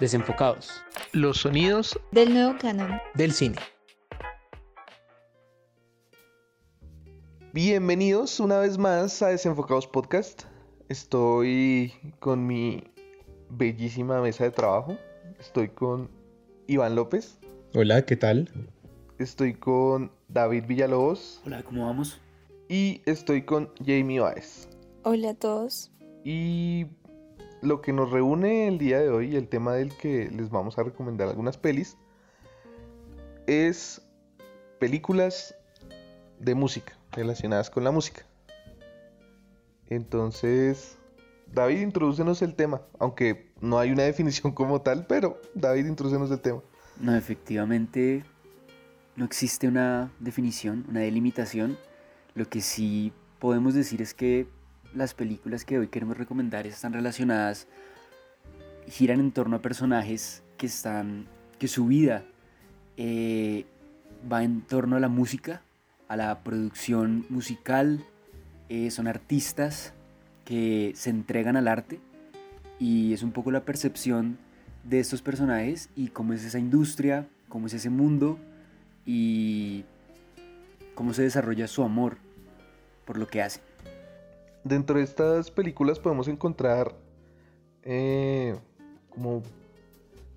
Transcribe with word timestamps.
Desenfocados. 0.00 0.82
Los 1.12 1.36
sonidos 1.36 2.00
del 2.10 2.32
nuevo 2.32 2.56
canon 2.58 2.98
del 3.12 3.32
cine. 3.32 3.56
Bienvenidos 7.52 8.40
una 8.40 8.60
vez 8.60 8.78
más 8.78 9.20
a 9.20 9.28
Desenfocados 9.28 9.86
Podcast. 9.86 10.44
Estoy 10.88 11.92
con 12.18 12.46
mi 12.46 12.82
bellísima 13.50 14.22
mesa 14.22 14.44
de 14.44 14.52
trabajo. 14.52 14.96
Estoy 15.38 15.68
con 15.68 16.10
Iván 16.66 16.94
López. 16.94 17.38
Hola, 17.74 18.06
¿qué 18.06 18.16
tal? 18.16 18.50
Estoy 19.18 19.52
con 19.52 20.10
David 20.28 20.64
Villalobos. 20.66 21.42
Hola, 21.44 21.62
¿cómo 21.62 21.84
vamos? 21.84 22.18
Y 22.70 23.02
estoy 23.04 23.42
con 23.42 23.70
Jamie 23.84 24.20
Baez. 24.20 24.66
Hola 25.04 25.30
a 25.30 25.34
todos. 25.34 25.92
Y 26.24 26.86
lo 27.62 27.80
que 27.80 27.92
nos 27.92 28.10
reúne 28.10 28.68
el 28.68 28.78
día 28.78 29.00
de 29.00 29.10
hoy, 29.10 29.36
el 29.36 29.48
tema 29.48 29.74
del 29.74 29.96
que 29.96 30.30
les 30.30 30.50
vamos 30.50 30.78
a 30.78 30.82
recomendar 30.82 31.28
algunas 31.28 31.56
pelis, 31.56 31.96
es 33.46 34.02
películas 34.78 35.54
de 36.38 36.54
música, 36.54 36.96
relacionadas 37.12 37.70
con 37.70 37.84
la 37.84 37.90
música. 37.90 38.22
Entonces, 39.88 40.96
David, 41.52 41.80
introducenos 41.80 42.42
el 42.42 42.54
tema, 42.54 42.82
aunque 42.98 43.50
no 43.60 43.78
hay 43.78 43.90
una 43.90 44.02
definición 44.04 44.52
como 44.52 44.80
tal, 44.80 45.06
pero 45.06 45.40
David, 45.54 45.86
introducenos 45.86 46.30
el 46.30 46.40
tema. 46.40 46.62
No, 46.98 47.16
efectivamente, 47.16 48.24
no 49.16 49.24
existe 49.24 49.68
una 49.68 50.12
definición, 50.20 50.86
una 50.88 51.00
delimitación. 51.00 51.76
Lo 52.34 52.48
que 52.48 52.60
sí 52.60 53.12
podemos 53.38 53.74
decir 53.74 54.00
es 54.00 54.14
que 54.14 54.46
las 54.94 55.14
películas 55.14 55.64
que 55.64 55.78
hoy 55.78 55.88
queremos 55.88 56.16
recomendar 56.16 56.66
están 56.66 56.92
relacionadas, 56.92 57.66
giran 58.88 59.20
en 59.20 59.32
torno 59.32 59.56
a 59.56 59.62
personajes 59.62 60.42
que 60.56 60.66
están, 60.66 61.26
que 61.58 61.68
su 61.68 61.86
vida 61.86 62.24
eh, 62.96 63.66
va 64.30 64.42
en 64.42 64.62
torno 64.62 64.96
a 64.96 65.00
la 65.00 65.08
música, 65.08 65.62
a 66.08 66.16
la 66.16 66.42
producción 66.42 67.24
musical, 67.28 68.04
eh, 68.68 68.90
son 68.90 69.06
artistas 69.06 69.92
que 70.44 70.92
se 70.96 71.10
entregan 71.10 71.56
al 71.56 71.68
arte 71.68 72.00
y 72.78 73.12
es 73.12 73.22
un 73.22 73.32
poco 73.32 73.50
la 73.50 73.64
percepción 73.64 74.38
de 74.84 75.00
estos 75.00 75.22
personajes 75.22 75.90
y 75.94 76.08
cómo 76.08 76.32
es 76.32 76.44
esa 76.44 76.58
industria, 76.58 77.28
cómo 77.48 77.66
es 77.66 77.74
ese 77.74 77.90
mundo 77.90 78.38
y 79.06 79.84
cómo 80.94 81.12
se 81.14 81.22
desarrolla 81.22 81.68
su 81.68 81.82
amor 81.82 82.18
por 83.04 83.18
lo 83.18 83.26
que 83.26 83.42
hacen. 83.42 83.69
Dentro 84.64 84.98
de 84.98 85.04
estas 85.04 85.50
películas 85.50 85.98
podemos 85.98 86.28
encontrar 86.28 86.94
eh, 87.82 88.58
como, 89.08 89.42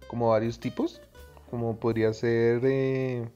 como 0.07 0.29
varios 0.29 0.59
tipos, 0.59 1.01
como 1.49 1.77
podría 1.77 2.13
ser 2.13 2.61
eh, 2.63 3.29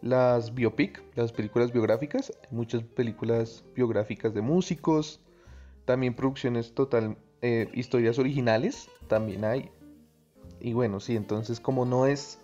las 0.00 0.54
biopic, 0.54 1.02
las 1.16 1.32
películas 1.32 1.72
biográficas, 1.72 2.32
muchas 2.50 2.82
películas 2.82 3.62
biográficas 3.74 4.32
de 4.32 4.40
músicos, 4.40 5.20
también 5.84 6.14
producciones 6.14 6.72
total, 6.72 7.18
eh, 7.42 7.68
historias 7.74 8.18
originales, 8.18 8.88
también 9.06 9.44
hay. 9.44 9.70
Y 10.60 10.72
bueno, 10.72 11.00
sí, 11.00 11.14
entonces 11.14 11.60
como 11.60 11.84
no 11.84 12.06
es 12.06 12.38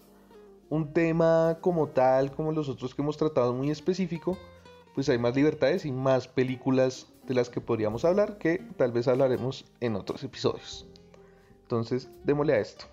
un 0.69 0.93
tema 0.93 1.59
como 1.61 1.89
tal, 1.89 2.33
como 2.33 2.53
los 2.53 2.69
otros 2.69 2.95
que 2.95 3.03
hemos 3.03 3.17
tratado 3.17 3.55
muy 3.55 3.71
específico, 3.71 4.37
pues 4.95 5.09
hay 5.09 5.19
más 5.19 5.35
libertades 5.35 5.85
y 5.87 5.93
más 5.93 6.29
películas 6.29 7.07
de 7.27 7.35
las 7.35 7.51
que 7.51 7.61
podríamos 7.61 8.05
hablar 8.05 8.39
que 8.39 8.59
tal 8.77 8.93
vez 8.93 9.09
hablaremos 9.09 9.65
en 9.81 9.97
otros 9.97 10.23
episodios. 10.25 10.87
Entonces, 11.63 12.09
démosle 12.25 12.55
a 12.55 12.61
esto. 12.61 12.87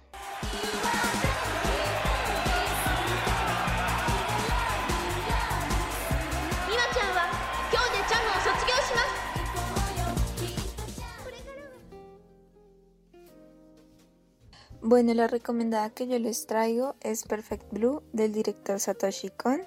Bueno, 14.85 15.13
la 15.13 15.27
recomendada 15.27 15.89
que 15.91 16.07
yo 16.07 16.19
les 16.19 16.45
traigo 16.45 16.95
es 16.99 17.23
Perfect 17.23 17.72
Blue 17.72 18.03
del 18.11 18.33
director 18.33 18.79
Satoshi 18.79 19.29
Kon. 19.29 19.61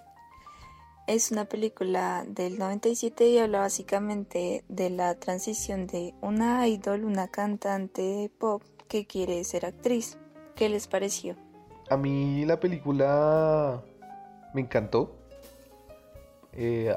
Es 1.07 1.31
una 1.31 1.45
película 1.45 2.25
del 2.27 2.59
97 2.59 3.29
y 3.29 3.39
habla 3.39 3.61
básicamente 3.61 4.65
de 4.69 4.91
la 4.91 5.15
transición 5.15 5.87
de 5.87 6.15
una 6.21 6.67
idol, 6.67 7.05
una 7.05 7.29
cantante 7.29 8.29
pop 8.41 8.61
que 8.89 9.07
quiere 9.07 9.45
ser 9.45 9.67
actriz. 9.67 10.19
¿Qué 10.57 10.69
les 10.69 10.89
pareció? 10.89 11.37
A 11.91 11.97
mí 11.97 12.45
la 12.45 12.59
película 12.59 13.85
me 14.53 14.63
encantó. 14.63 15.15
Eh, 16.53 16.93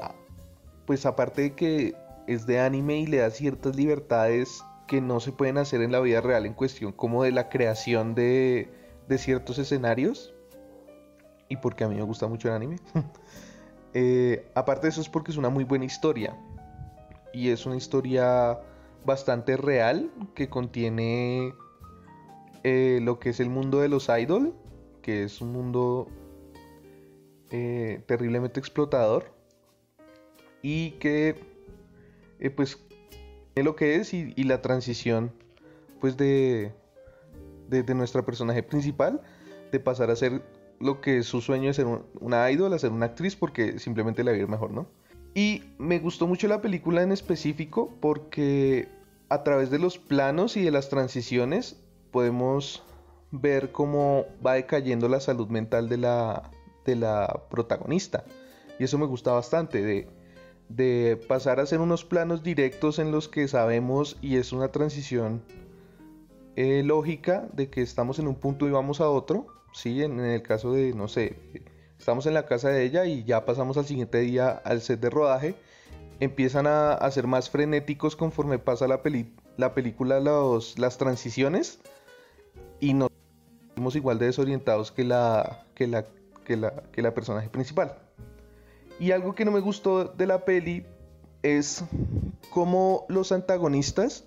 pues 0.86 1.06
aparte 1.06 1.42
de 1.42 1.54
que 1.54 1.94
es 2.26 2.46
de 2.46 2.58
anime 2.58 2.98
y 2.98 3.06
le 3.06 3.18
da 3.18 3.30
ciertas 3.30 3.76
libertades 3.76 4.64
que 4.88 5.00
no 5.00 5.20
se 5.20 5.30
pueden 5.30 5.56
hacer 5.56 5.82
en 5.82 5.92
la 5.92 6.00
vida 6.00 6.20
real 6.20 6.46
en 6.46 6.54
cuestión 6.54 6.90
como 6.90 7.22
de 7.22 7.30
la 7.30 7.48
creación 7.48 8.16
de, 8.16 8.72
de 9.06 9.18
ciertos 9.18 9.58
escenarios. 9.58 10.34
Y 11.48 11.58
porque 11.58 11.84
a 11.84 11.88
mí 11.88 11.94
me 11.94 12.02
gusta 12.02 12.26
mucho 12.26 12.48
el 12.48 12.54
anime. 12.54 12.76
Eh, 13.94 14.50
aparte 14.54 14.86
de 14.86 14.90
eso 14.90 15.00
es 15.00 15.08
porque 15.08 15.30
es 15.30 15.36
una 15.36 15.50
muy 15.50 15.64
buena 15.64 15.84
historia. 15.84 16.36
Y 17.32 17.50
es 17.50 17.66
una 17.66 17.76
historia 17.76 18.60
bastante 19.04 19.56
real 19.56 20.10
que 20.34 20.48
contiene 20.48 21.54
eh, 22.64 23.00
lo 23.02 23.18
que 23.18 23.30
es 23.30 23.40
el 23.40 23.50
mundo 23.50 23.80
de 23.80 23.88
los 23.88 24.08
idol, 24.08 24.54
que 25.02 25.24
es 25.24 25.40
un 25.40 25.52
mundo 25.52 26.08
eh, 27.50 28.02
terriblemente 28.06 28.60
explotador. 28.60 29.32
Y 30.62 30.92
que 30.92 31.36
pues 32.56 32.78
lo 33.56 33.76
que 33.76 33.96
es 33.96 34.14
y, 34.14 34.32
la 34.44 34.62
transición 34.62 35.32
pues 36.00 36.16
de, 36.16 36.72
de, 37.68 37.82
de 37.82 37.94
nuestra 37.94 38.24
personaje 38.24 38.62
principal 38.62 39.20
de 39.70 39.80
pasar 39.80 40.10
a 40.10 40.16
ser 40.16 40.42
lo 40.80 41.00
que 41.00 41.22
su 41.22 41.40
sueño 41.40 41.70
es 41.70 41.76
ser 41.76 41.86
una 42.20 42.50
idol, 42.50 42.78
ser 42.80 42.90
una 42.90 43.06
actriz, 43.06 43.36
porque 43.36 43.78
simplemente 43.78 44.24
la 44.24 44.32
va 44.32 44.36
a 44.36 44.40
ir 44.40 44.48
mejor, 44.48 44.70
¿no? 44.72 44.88
Y 45.34 45.62
me 45.78 45.98
gustó 46.00 46.26
mucho 46.26 46.48
la 46.48 46.60
película 46.60 47.02
en 47.02 47.12
específico 47.12 47.94
porque 48.00 48.88
a 49.28 49.44
través 49.44 49.70
de 49.70 49.78
los 49.78 49.98
planos 49.98 50.56
y 50.56 50.62
de 50.62 50.72
las 50.72 50.88
transiciones 50.88 51.80
podemos 52.10 52.82
ver 53.30 53.70
cómo 53.70 54.24
va 54.44 54.54
decayendo 54.54 55.08
la 55.08 55.20
salud 55.20 55.48
mental 55.48 55.88
de 55.88 55.98
la, 55.98 56.50
de 56.84 56.96
la 56.96 57.42
protagonista. 57.48 58.24
Y 58.78 58.84
eso 58.84 58.98
me 58.98 59.06
gusta 59.06 59.32
bastante, 59.32 59.82
de, 59.82 60.08
de 60.68 61.20
pasar 61.28 61.60
a 61.60 61.64
hacer 61.64 61.80
unos 61.80 62.04
planos 62.04 62.42
directos 62.42 62.98
en 62.98 63.12
los 63.12 63.28
que 63.28 63.46
sabemos 63.46 64.16
y 64.20 64.36
es 64.36 64.52
una 64.52 64.72
transición 64.72 65.42
eh, 66.56 66.82
lógica 66.84 67.48
de 67.52 67.70
que 67.70 67.82
estamos 67.82 68.18
en 68.18 68.26
un 68.26 68.34
punto 68.34 68.66
y 68.66 68.70
vamos 68.70 69.00
a 69.00 69.08
otro 69.08 69.59
¿sí? 69.72 70.02
En, 70.02 70.20
el 70.20 70.42
caso 70.42 70.72
de, 70.72 70.92
no 70.94 71.08
sé, 71.08 71.36
estamos 71.98 72.26
en 72.26 72.34
la 72.34 72.46
casa 72.46 72.68
de 72.70 72.84
ella 72.84 73.04
y 73.04 73.24
ya 73.24 73.44
pasamos 73.44 73.76
al 73.76 73.86
siguiente 73.86 74.18
día 74.18 74.50
al 74.50 74.80
set 74.80 75.00
de 75.00 75.10
rodaje, 75.10 75.54
empiezan 76.20 76.66
a, 76.66 77.10
ser 77.10 77.26
más 77.26 77.50
frenéticos 77.50 78.16
conforme 78.16 78.58
pasa 78.58 78.86
la, 78.86 79.00
la 79.56 79.74
película, 79.74 80.20
los, 80.20 80.78
las 80.78 80.98
transiciones, 80.98 81.80
y 82.80 82.94
nos 82.94 83.10
vemos 83.76 83.96
igual 83.96 84.18
de 84.18 84.26
desorientados 84.26 84.92
que 84.92 85.04
la, 85.04 85.64
que 85.74 85.86
la, 85.86 86.04
que 86.44 86.56
la, 86.56 86.82
que 86.92 87.02
la 87.02 87.14
personaje 87.14 87.48
principal. 87.48 87.96
Y 88.98 89.12
algo 89.12 89.34
que 89.34 89.44
no 89.44 89.50
me 89.50 89.60
gustó 89.60 90.04
de 90.04 90.26
la 90.26 90.44
peli 90.44 90.84
es 91.42 91.84
cómo 92.50 93.06
los 93.08 93.32
antagonistas, 93.32 94.24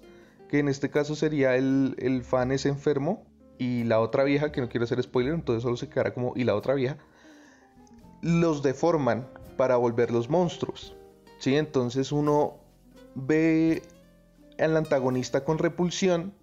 que 0.49 0.59
en 0.59 0.67
este 0.67 0.89
caso 0.89 1.15
sería 1.15 1.55
el, 1.55 1.95
el 1.99 2.23
fan 2.23 2.51
es 2.51 2.65
enfermo, 2.65 3.23
y 3.57 3.83
la 3.83 3.99
otra 3.99 4.23
vieja, 4.23 4.51
que 4.51 4.61
no 4.61 4.69
quiero 4.69 4.85
hacer 4.85 5.01
spoiler, 5.01 5.33
entonces 5.33 5.63
solo 5.63 5.77
se 5.77 5.89
quedará 5.89 6.13
como 6.13 6.33
y 6.35 6.43
la 6.43 6.55
otra 6.55 6.73
vieja, 6.73 6.97
los 8.21 8.63
deforman 8.63 9.27
para 9.57 9.77
volverlos 9.77 10.29
monstruos. 10.29 10.95
¿sí? 11.39 11.55
Entonces 11.55 12.11
uno 12.11 12.57
ve 13.15 13.83
al 14.59 14.77
antagonista 14.77 15.43
con 15.43 15.57
repulsión 15.57 16.33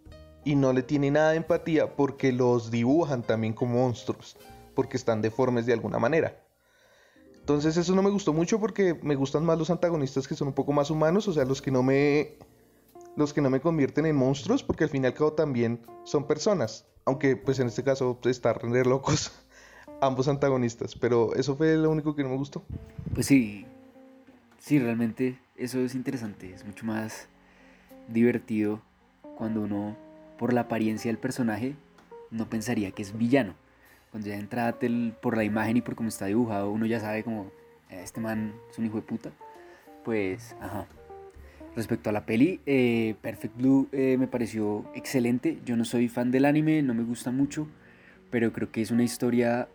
y 0.45 0.55
no 0.55 0.73
le 0.73 0.83
tiene 0.83 1.11
nada 1.11 1.31
de 1.31 1.39
empatía 1.39 1.97
porque 1.97 2.33
los 2.33 2.71
dibujan 2.71 3.23
también 3.23 3.53
como 3.53 3.79
monstruos, 3.79 4.37
porque 4.75 4.97
están 4.97 5.23
deformes 5.23 5.67
de 5.67 5.73
alguna 5.73 5.99
manera. 5.99 6.37
Entonces 7.39 7.77
eso 7.77 7.95
no 7.95 8.03
me 8.03 8.11
gustó 8.11 8.33
mucho 8.33 8.61
porque 8.61 8.95
me 9.03 9.17
gustan 9.17 9.45
más 9.45 9.59
los 9.59 9.71
antagonistas 9.71 10.29
que 10.29 10.35
son 10.35 10.49
un 10.49 10.55
poco 10.55 10.73
más 10.73 10.91
humanos, 10.91 11.27
o 11.29 11.33
sea, 11.33 11.45
los 11.45 11.61
que 11.61 11.71
no 11.71 11.83
me 11.83 12.37
los 13.17 13.33
que 13.33 13.41
no 13.41 13.51
me 13.51 13.61
convierten 13.61 14.07
en 14.07 14.17
monstruos, 14.17 14.63
porque 14.63 14.85
al 14.85 14.91
fin 14.91 15.03
y 15.03 15.07
al 15.07 15.15
cabo 15.15 15.33
también 15.33 15.81
son 16.05 16.27
personas. 16.27 16.87
Aunque 17.05 17.37
pues 17.37 17.59
en 17.59 17.69
este 17.69 17.83
caso 17.83 18.19
está 18.25 18.53
render 18.53 18.87
locos 18.87 19.33
ambos 20.01 20.29
antagonistas. 20.29 20.95
Pero 20.95 21.35
eso 21.35 21.57
fue 21.57 21.77
lo 21.77 21.91
único 21.91 22.15
que 22.15 22.23
no 22.23 22.31
me 22.31 22.37
gustó. 22.37 22.63
Pues 23.15 23.27
sí, 23.27 23.67
sí, 24.59 24.79
realmente 24.79 25.39
eso 25.57 25.81
es 25.81 25.95
interesante. 25.95 26.53
Es 26.53 26.65
mucho 26.65 26.87
más 26.87 27.29
divertido 28.09 28.81
cuando 29.37 29.63
uno, 29.63 29.97
por 30.39 30.53
la 30.53 30.63
apariencia 30.63 31.11
del 31.11 31.19
personaje, 31.19 31.75
no 32.31 32.49
pensaría 32.49 32.91
que 32.93 33.03
es 33.03 33.17
villano. 33.17 33.55
Cuando 34.11 34.29
ya 34.29 34.37
entra 34.37 34.77
por 35.21 35.37
la 35.37 35.45
imagen 35.45 35.77
y 35.77 35.83
por 35.83 35.95
cómo 35.95 36.09
está 36.09 36.27
dibujado, 36.27 36.71
uno 36.71 36.85
ya 36.87 37.01
sabe 37.01 37.23
como, 37.23 37.53
eh, 37.91 38.01
este 38.03 38.21
man 38.21 38.55
es 38.71 38.79
un 38.79 38.87
hijo 38.87 38.97
de 38.97 39.03
puta. 39.03 39.31
Pues, 40.05 40.57
ajá. 40.61 40.87
Respecto 41.77 42.11
a 42.11 42.13
la 42.13 42.27
peli, 42.27 42.61
eh, 42.67 43.15
Perfect 43.21 43.57
Blue 43.57 43.89
eh, 43.93 44.17
me 44.19 44.27
pareció 44.27 44.85
excelente. 44.95 45.59
Yo 45.65 45.77
no 45.77 45.85
soy 45.85 46.09
fan 46.09 46.31
del 46.31 46.45
anime, 46.45 46.83
no 46.83 46.95
me 46.95 47.05
gusta 47.05 47.31
mucho, 47.31 47.69
pero 48.31 48.53
creo 48.53 48.73
que 48.73 48.83
es 48.83 48.91
una 48.91 49.05
historia 49.05 49.69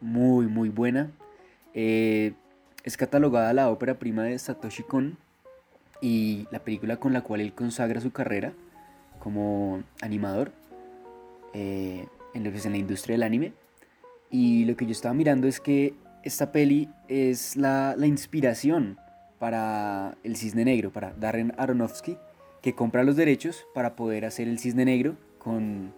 muy, 0.00 0.46
muy 0.46 0.68
buena. 0.68 1.10
es 1.72 2.96
catalogada 2.96 3.52
la 3.52 3.70
ópera 3.70 3.98
prima 3.98 4.24
de 4.24 4.38
Satoshi 4.38 4.82
Kon 4.82 5.18
y 6.00 6.46
la 6.50 6.60
película 6.60 6.96
con 6.98 7.12
la 7.12 7.22
cual 7.22 7.40
él 7.40 7.52
consagra 7.52 8.00
su 8.00 8.10
carrera 8.12 8.52
como 9.18 9.82
animador 10.00 10.52
eh, 11.52 12.06
en, 12.34 12.46
en 12.46 12.72
la 12.72 12.78
industria 12.78 13.14
del 13.14 13.22
anime. 13.22 13.52
Y 14.30 14.64
lo 14.64 14.76
que 14.76 14.84
yo 14.84 14.92
estaba 14.92 15.14
mirando 15.14 15.46
es 15.46 15.60
que 15.60 15.94
esta 16.22 16.52
peli 16.52 16.88
es 17.08 17.56
la, 17.56 17.94
la 17.96 18.06
inspiración 18.06 18.98
para 19.38 20.16
el 20.22 20.36
Cisne 20.36 20.64
Negro, 20.64 20.90
para 20.92 21.12
Darren 21.14 21.52
Aronofsky, 21.58 22.16
que 22.62 22.74
compra 22.74 23.04
los 23.04 23.16
derechos 23.16 23.66
para 23.74 23.96
poder 23.96 24.24
hacer 24.24 24.48
el 24.48 24.58
Cisne 24.58 24.84
Negro 24.84 25.16
con 25.38 25.92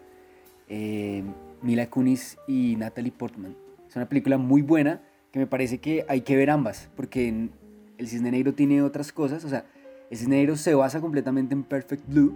eh, 0.67 1.23
Mila 1.61 1.89
Kunis 1.89 2.37
y 2.47 2.75
Natalie 2.77 3.11
Portman. 3.11 3.55
Es 3.87 3.95
una 3.95 4.07
película 4.07 4.37
muy 4.37 4.61
buena 4.61 5.01
que 5.31 5.39
me 5.39 5.47
parece 5.47 5.79
que 5.79 6.05
hay 6.07 6.21
que 6.21 6.35
ver 6.35 6.49
ambas, 6.49 6.89
porque 6.95 7.49
el 7.97 8.07
Cisne 8.07 8.31
Negro 8.31 8.53
tiene 8.53 8.81
otras 8.81 9.11
cosas, 9.11 9.43
o 9.45 9.49
sea, 9.49 9.65
el 10.09 10.17
Cisne 10.17 10.37
Negro 10.37 10.55
se 10.57 10.73
basa 10.75 11.01
completamente 11.01 11.53
en 11.53 11.63
Perfect 11.63 12.07
Blue, 12.07 12.35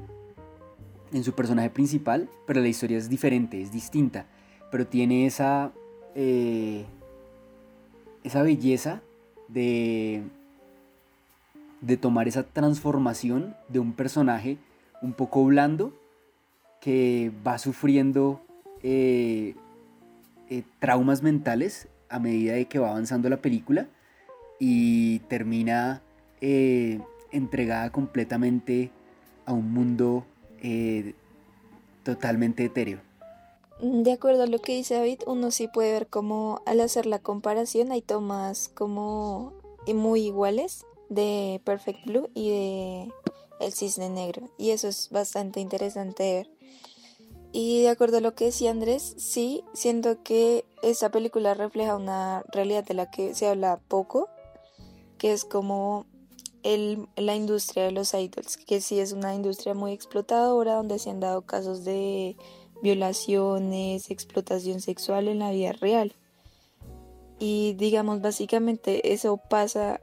en 1.12 1.24
su 1.24 1.34
personaje 1.34 1.70
principal, 1.70 2.30
pero 2.48 2.62
la 2.62 2.68
historia 2.68 2.98
es 2.98 3.10
diferente, 3.10 3.62
es 3.62 3.72
distinta, 3.72 4.26
pero 4.72 4.88
tiene 4.88 5.26
esa, 5.26 5.72
eh, 6.16 6.86
esa 8.24 8.42
belleza 8.42 9.04
de, 9.48 10.24
de 11.84 11.98
tomar 11.98 12.28
esa 12.28 12.44
transformación 12.44 13.56
de 13.68 13.80
un 13.80 13.94
personaje 13.94 14.58
un 15.02 15.14
poco 15.14 15.44
blando 15.44 15.94
que 16.80 17.32
va 17.46 17.58
sufriendo 17.58 18.42
eh, 18.82 19.56
eh, 20.50 20.64
traumas 20.80 21.22
mentales 21.24 21.90
a 22.10 22.20
medida 22.20 22.54
de 22.54 22.66
que 22.66 22.80
va 22.80 22.92
avanzando 22.92 23.30
la 23.30 23.38
película 23.38 23.88
y 24.60 25.20
termina 25.20 26.02
entregada 27.32 27.90
completamente 27.90 28.92
a 29.46 29.54
un 29.54 29.74
mundo 29.74 30.26
eh, 30.62 31.14
totalmente 32.04 32.66
etéreo. 32.66 33.00
De 33.82 34.12
acuerdo 34.12 34.44
a 34.44 34.48
lo 34.48 34.60
que 34.60 34.76
dice 34.76 34.96
David, 34.96 35.20
uno 35.26 35.52
sí 35.52 35.68
puede 35.68 35.92
ver 35.92 36.08
cómo 36.08 36.62
al 36.66 36.82
hacer 36.82 37.06
la 37.06 37.20
comparación 37.20 37.92
hay 37.92 38.02
tomas 38.02 38.70
como 38.70 39.54
muy 39.88 40.22
iguales 40.22 40.86
de 41.10 41.62
Perfect 41.64 42.06
Blue 42.06 42.30
y 42.34 42.50
de 42.50 43.14
El 43.60 43.74
Cisne 43.74 44.10
Negro. 44.10 44.50
Y 44.58 44.72
eso 44.72 44.88
es 44.88 45.10
bastante 45.10 45.60
interesante 45.60 46.24
ver. 46.24 46.50
Y 47.52 47.84
de 47.84 47.90
acuerdo 47.90 48.18
a 48.18 48.22
lo 48.22 48.34
que 48.34 48.46
decía 48.46 48.72
Andrés, 48.72 49.14
sí, 49.18 49.64
siento 49.74 50.24
que 50.24 50.66
esta 50.82 51.12
película 51.12 51.54
refleja 51.54 51.96
una 51.96 52.44
realidad 52.52 52.84
de 52.84 52.96
la 52.96 53.12
que 53.12 53.36
se 53.36 53.48
habla 53.48 53.80
poco, 53.88 54.28
que 55.20 55.34
es 55.34 55.46
como 55.46 56.08
el, 56.64 57.08
la 57.16 57.36
industria 57.36 57.84
de 57.84 57.92
los 57.92 58.14
idols, 58.16 58.58
que 58.58 58.82
sí 58.82 59.00
es 59.00 59.12
una 59.12 59.36
industria 59.36 59.76
muy 59.76 59.92
explotadora, 59.92 60.74
donde 60.74 60.98
se 60.98 61.12
han 61.12 61.20
dado 61.20 61.44
casos 61.44 61.86
de 61.86 62.36
violaciones, 62.82 64.10
explotación 64.10 64.82
sexual 64.82 65.28
en 65.28 65.40
la 65.40 65.52
vida 65.52 65.74
real. 65.74 66.16
Y 67.40 67.74
digamos, 67.74 68.22
básicamente 68.22 69.14
eso 69.14 69.38
pasa, 69.38 70.02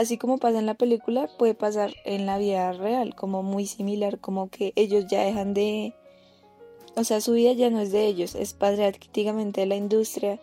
así 0.00 0.18
como 0.18 0.38
pasa 0.38 0.58
en 0.58 0.66
la 0.66 0.74
película, 0.74 1.28
puede 1.38 1.54
pasar 1.54 1.92
en 2.04 2.26
la 2.26 2.38
vida 2.38 2.72
real, 2.72 3.14
como 3.14 3.42
muy 3.42 3.66
similar, 3.66 4.18
como 4.18 4.48
que 4.48 4.72
ellos 4.76 5.06
ya 5.08 5.22
dejan 5.22 5.54
de... 5.54 5.94
O 6.96 7.04
sea, 7.04 7.20
su 7.20 7.32
vida 7.32 7.52
ya 7.52 7.70
no 7.70 7.80
es 7.80 7.92
de 7.92 8.06
ellos, 8.06 8.34
es 8.34 8.52
patriáticamente 8.52 9.60
de 9.60 9.66
la 9.66 9.76
industria 9.76 10.40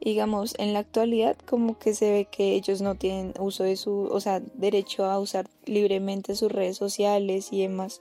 digamos, 0.00 0.54
en 0.58 0.72
la 0.72 0.78
actualidad 0.78 1.36
como 1.46 1.78
que 1.78 1.94
se 1.94 2.10
ve 2.10 2.24
que 2.30 2.54
ellos 2.54 2.80
no 2.80 2.94
tienen 2.94 3.34
uso 3.38 3.64
de 3.64 3.76
su, 3.76 4.08
o 4.10 4.20
sea, 4.20 4.40
derecho 4.54 5.04
a 5.04 5.18
usar 5.18 5.48
libremente 5.66 6.34
sus 6.34 6.50
redes 6.50 6.76
sociales 6.76 7.52
y 7.52 7.62
demás. 7.62 8.00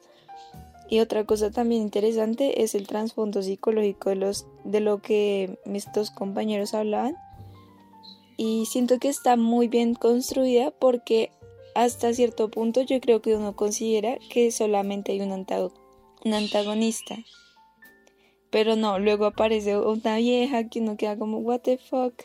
Y 0.90 1.02
otra 1.02 1.26
cosa 1.26 1.52
también 1.52 1.84
interesante 1.84 2.64
es 2.64 2.74
el 2.74 2.88
trasfondo 2.88 3.44
psicológico 3.44 4.10
de, 4.10 4.16
los, 4.16 4.48
de 4.64 4.80
lo 4.80 5.02
que 5.02 5.60
mis 5.66 5.92
dos 5.94 6.10
compañeros 6.10 6.74
hablaban. 6.74 7.16
Y 8.40 8.66
siento 8.66 9.00
que 9.00 9.10
está 9.10 9.36
muy 9.36 9.68
bien 9.68 9.94
construida 9.94 10.72
porque 10.72 11.30
hasta 11.76 12.14
cierto 12.14 12.50
punto 12.50 12.82
yo 12.82 13.02
creo 13.02 13.22
que 13.22 13.36
uno 13.36 13.56
considera 13.56 14.18
que 14.32 14.52
solamente 14.52 15.12
hay 15.12 15.22
un, 15.22 15.32
un 15.32 16.34
antagonista 16.34 17.18
pero 18.50 18.76
no, 18.76 19.00
luego 19.00 19.26
aparece 19.26 19.78
una 19.78 20.18
vieja 20.18 20.68
que 20.70 20.80
uno 20.80 20.98
queda 20.98 21.18
como, 21.18 21.38
what 21.40 21.62
the 21.62 21.78
fuck. 21.78 22.24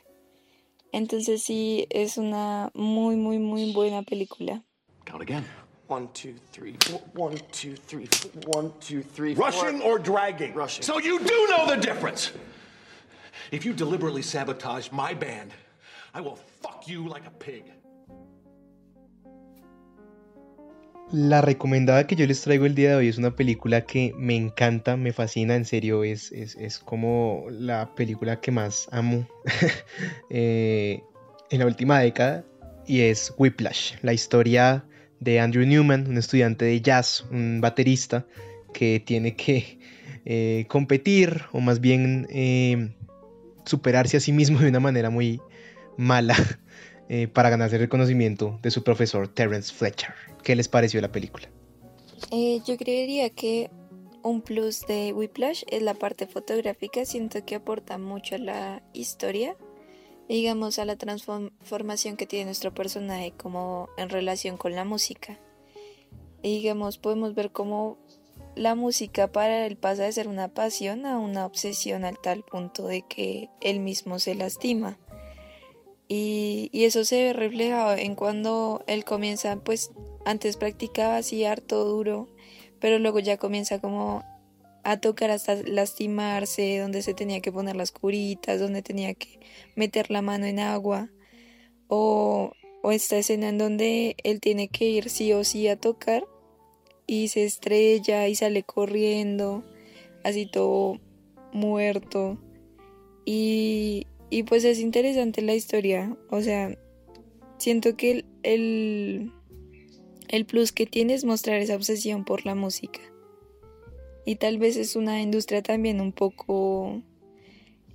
Entonces 0.93 1.43
sí, 1.43 1.87
es 1.91 2.17
una 2.17 2.71
muy, 2.75 3.17
muy, 3.17 3.39
muy 3.39 3.73
buena 3.73 4.03
película. 4.03 4.63
Count 5.05 5.23
again. 5.23 5.45
One, 5.87 6.09
two, 6.15 6.35
three, 6.51 6.77
four. 6.81 7.03
One, 7.15 7.37
two, 7.53 7.75
three, 7.87 8.07
four. 8.07 8.31
One, 8.57 8.73
two, 8.81 9.03
three, 9.03 9.35
four. 9.35 9.47
Rushing 9.47 9.83
or 9.83 9.99
dragging? 9.99 10.55
Rushing. 10.55 10.83
So 10.83 10.99
you 10.99 11.19
do 11.19 11.49
know 11.51 11.67
the 11.67 11.77
difference. 11.77 12.33
If 13.51 13.67
you 13.67 13.75
deliberately 13.75 14.23
sabotage 14.23 14.91
my 14.93 15.13
band, 15.13 15.53
I 16.17 16.21
will 16.21 16.37
fuck 16.37 16.87
you 16.87 17.09
like 17.09 17.27
a 17.27 17.33
pig. 17.41 17.65
La 21.11 21.41
recomendada 21.41 22.07
que 22.07 22.15
yo 22.15 22.25
les 22.25 22.41
traigo 22.41 22.67
el 22.67 22.77
día 22.77 22.91
de 22.91 22.97
hoy 22.97 23.09
es 23.09 23.19
una 23.19 23.35
película 23.35 23.85
que 23.85 24.15
me 24.17 24.37
encanta, 24.37 24.97
me 24.97 25.13
fascina, 25.13 25.57
en 25.57 25.65
serio, 25.65 26.05
es, 26.05 26.31
es, 26.31 26.79
como 26.79 27.47
la 27.51 27.95
película 27.97 28.41
que 28.41 28.53
más 28.53 28.89
amo 28.93 29.27
eh, 30.31 31.03
en 31.51 31.59
la 31.59 31.67
última 31.67 31.99
década 31.99 32.45
y 32.87 33.01
es 33.01 33.35
Whiplash, 33.37 33.95
la 34.03 34.13
historia 34.13 34.85
de 35.19 35.41
Andrew 35.41 35.67
Newman, 35.67 36.07
un 36.07 36.17
estudiante 36.17 36.65
de 36.65 36.81
jazz, 36.81 37.27
un 37.33 37.61
baterista 37.61 38.25
que 38.73 39.03
tiene 39.05 39.35
que 39.35 39.79
eh, 40.25 40.65
competir 40.69 41.43
o 41.53 41.61
más 41.61 41.81
bien 41.81 42.29
eh, 42.31 42.94
superarse 43.65 44.17
a 44.17 44.21
sí 44.21 44.31
mismo 44.33 44.61
de 44.61 44.69
una 44.69 44.81
manera 44.81 45.11
muy 45.11 45.41
mala 45.96 46.36
para 47.32 47.51
ganarse 47.51 47.77
el 47.77 47.82
reconocimiento 47.82 48.58
de 48.63 48.70
su 48.70 48.82
profesor 48.82 49.29
Terence 49.29 49.72
Fletcher. 49.72 50.15
¿Qué 50.43 50.56
les 50.56 50.69
pareció 50.69 51.01
la 51.01 51.13
película? 51.13 51.48
Eh, 52.31 52.60
yo 52.67 52.77
creería 52.77 53.31
que 53.31 53.70
un 54.22 54.41
plus 54.41 54.86
de 54.86 55.13
Whiplash 55.13 55.63
es 55.69 55.82
la 55.82 55.94
parte 55.94 56.27
fotográfica. 56.27 57.05
Siento 57.05 57.44
que 57.44 57.56
aporta 57.56 57.98
mucho 57.98 58.34
a 58.34 58.39
la 58.39 58.82
historia, 58.93 59.56
digamos, 60.29 60.79
a 60.79 60.84
la 60.84 60.96
transformación 60.96 62.17
que 62.17 62.27
tiene 62.27 62.46
nuestro 62.46 62.72
personaje 62.74 63.32
como 63.36 63.89
en 63.98 64.08
relación 64.08 64.56
con 64.56 64.74
la 64.74 64.84
música. 64.84 65.39
Digamos, 66.43 66.98
podemos 66.98 67.34
ver 67.34 67.53
cómo 67.53 67.98
la 68.55 68.74
música 68.74 69.31
para 69.31 69.67
él 69.67 69.77
pasa 69.77 70.05
de 70.05 70.13
ser 70.13 70.29
una 70.29 70.48
pasión 70.48 71.06
a 71.06 71.19
una 71.19 71.44
obsesión 71.44 72.05
al 72.05 72.19
tal 72.19 72.43
punto 72.44 72.86
de 72.86 73.03
que 73.03 73.51
él 73.60 73.81
mismo 73.81 74.19
se 74.19 74.34
lastima. 74.34 74.98
Y, 76.08 76.69
y, 76.73 76.84
eso 76.84 77.05
se 77.05 77.25
ve 77.25 77.32
reflejado 77.32 77.96
en 77.96 78.15
cuando 78.15 78.84
él 78.87 79.05
comienza 79.05 79.56
pues 79.56 79.91
antes 80.27 80.58
practicaba 80.58 81.17
así 81.17 81.44
harto 81.44 81.84
duro, 81.84 82.29
pero 82.79 82.99
luego 82.99 83.20
ya 83.20 83.39
comienza 83.39 83.81
como 83.81 84.23
a 84.84 84.99
tocar 84.99 85.31
hasta 85.31 85.56
lastimarse, 85.63 86.79
donde 86.79 87.03
se 87.03 87.15
tenía 87.15 87.41
que 87.41 87.51
poner 87.51 87.75
las 87.75 87.91
curitas, 87.91 88.61
donde 88.61 88.82
tenía 88.82 89.15
que 89.15 89.41
meter 89.77 90.11
la 90.11 90.20
mano 90.20 90.44
en 90.44 90.58
agua, 90.58 91.11
o, 91.89 92.53
o 92.82 92.93
esta 92.93 93.17
escena 93.17 93.49
en 93.49 93.58
donde 93.58 94.15
él 94.23 94.41
tiene 94.41 94.69
que 94.69 94.84
ir 94.84 95.08
sí 95.08 95.32
o 95.32 95.43
sí 95.43 95.69
a 95.69 95.77
tocar 95.77 96.25
y 97.06 97.29
se 97.29 97.44
estrella 97.44 98.29
y 98.29 98.34
sale 98.34 98.63
corriendo, 98.63 99.65
así 100.23 100.46
todo 100.46 101.01
muerto. 101.53 102.39
Y, 103.25 104.06
y 104.34 104.43
pues 104.43 104.64
es 104.64 104.81
interesante 104.81 105.43
la 105.43 105.55
historia, 105.55 106.17
o 106.29 106.41
sea, 106.41 106.76
siento 107.56 107.96
que 107.96 108.24
el 108.43 109.32
el 110.26 110.44
plus 110.44 110.72
que 110.72 110.86
tiene 110.86 111.14
es 111.14 111.24
mostrar 111.24 111.60
esa 111.60 111.76
obsesión 111.76 112.24
por 112.24 112.44
la 112.44 112.56
música. 112.56 112.98
Y 114.26 114.34
tal 114.34 114.58
vez 114.58 114.76
es 114.76 114.96
una 114.96 115.22
industria 115.22 115.62
también 115.62 116.00
un 116.00 116.10
poco 116.10 117.00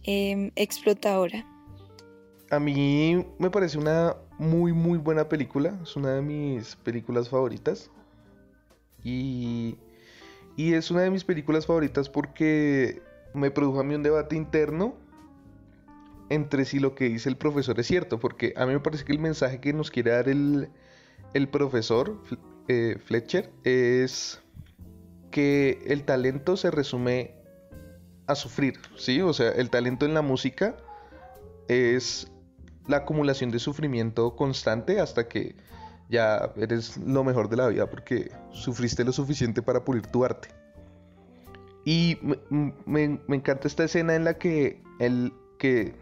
em, 0.04 0.52
explotadora. 0.56 1.46
A 2.52 2.58
mí 2.58 3.26
me 3.38 3.50
parece 3.50 3.78
una 3.78 4.16
muy 4.38 4.72
muy 4.72 4.98
buena 4.98 5.28
película. 5.28 5.78
Es 5.84 5.98
una 5.98 6.14
de 6.14 6.22
mis 6.22 6.78
películas 6.78 7.28
favoritas. 7.28 7.92
Y, 9.04 9.76
y 10.56 10.74
es 10.74 10.90
una 10.90 11.02
de 11.02 11.12
mis 11.12 11.26
películas 11.26 11.66
favoritas 11.66 12.08
porque 12.08 13.02
me 13.34 13.52
produjo 13.52 13.82
a 13.82 13.84
mí 13.84 13.94
un 13.94 14.04
debate 14.04 14.38
interno 14.38 15.09
entre 16.30 16.66
si 16.66 16.80
lo 16.80 16.96
que 16.96 17.06
dice 17.10 17.30
el 17.30 17.38
profesor 17.38 17.80
es 17.80 17.88
cierto, 17.88 18.20
porque 18.20 18.54
a 18.56 18.66
mí 18.66 18.74
me 18.74 18.80
parece 18.80 19.04
que 19.04 19.12
el 19.12 19.20
mensaje 19.20 19.60
que 19.60 19.74
nos 19.74 19.92
quiere 19.92 20.12
dar 20.12 20.30
el, 20.30 20.70
el 21.34 21.48
profesor 21.48 22.22
eh, 22.68 22.98
Fletcher 23.04 23.52
es 23.64 24.42
que 25.32 25.82
el 25.88 26.04
talento 26.04 26.58
se 26.58 26.72
resume 26.72 27.36
a 28.28 28.36
sufrir, 28.36 28.76
¿sí? 28.96 29.22
O 29.22 29.34
sea, 29.34 29.50
el 29.52 29.70
talento 29.70 30.06
en 30.06 30.14
la 30.14 30.22
música 30.22 30.78
es 31.68 32.32
la 32.88 32.98
acumulación 32.98 33.52
de 33.52 33.60
sufrimiento 33.60 34.36
constante 34.36 35.00
hasta 35.00 35.28
que 35.28 35.56
ya 36.10 36.52
eres 36.58 36.98
lo 36.98 37.24
mejor 37.24 37.50
de 37.50 37.58
la 37.58 37.68
vida 37.68 37.90
porque 37.90 38.32
sufriste 38.52 39.04
lo 39.04 39.12
suficiente 39.12 39.62
para 39.62 39.86
pulir 39.86 40.08
tu 40.08 40.26
arte. 40.26 40.50
Y 41.86 42.18
me, 42.86 43.20
encanta 43.30 43.68
esta 43.68 43.84
escena 43.84 44.16
en 44.16 44.26
la 44.26 44.38
que 44.38 44.84
él, 45.00 45.34
que, 45.58 45.96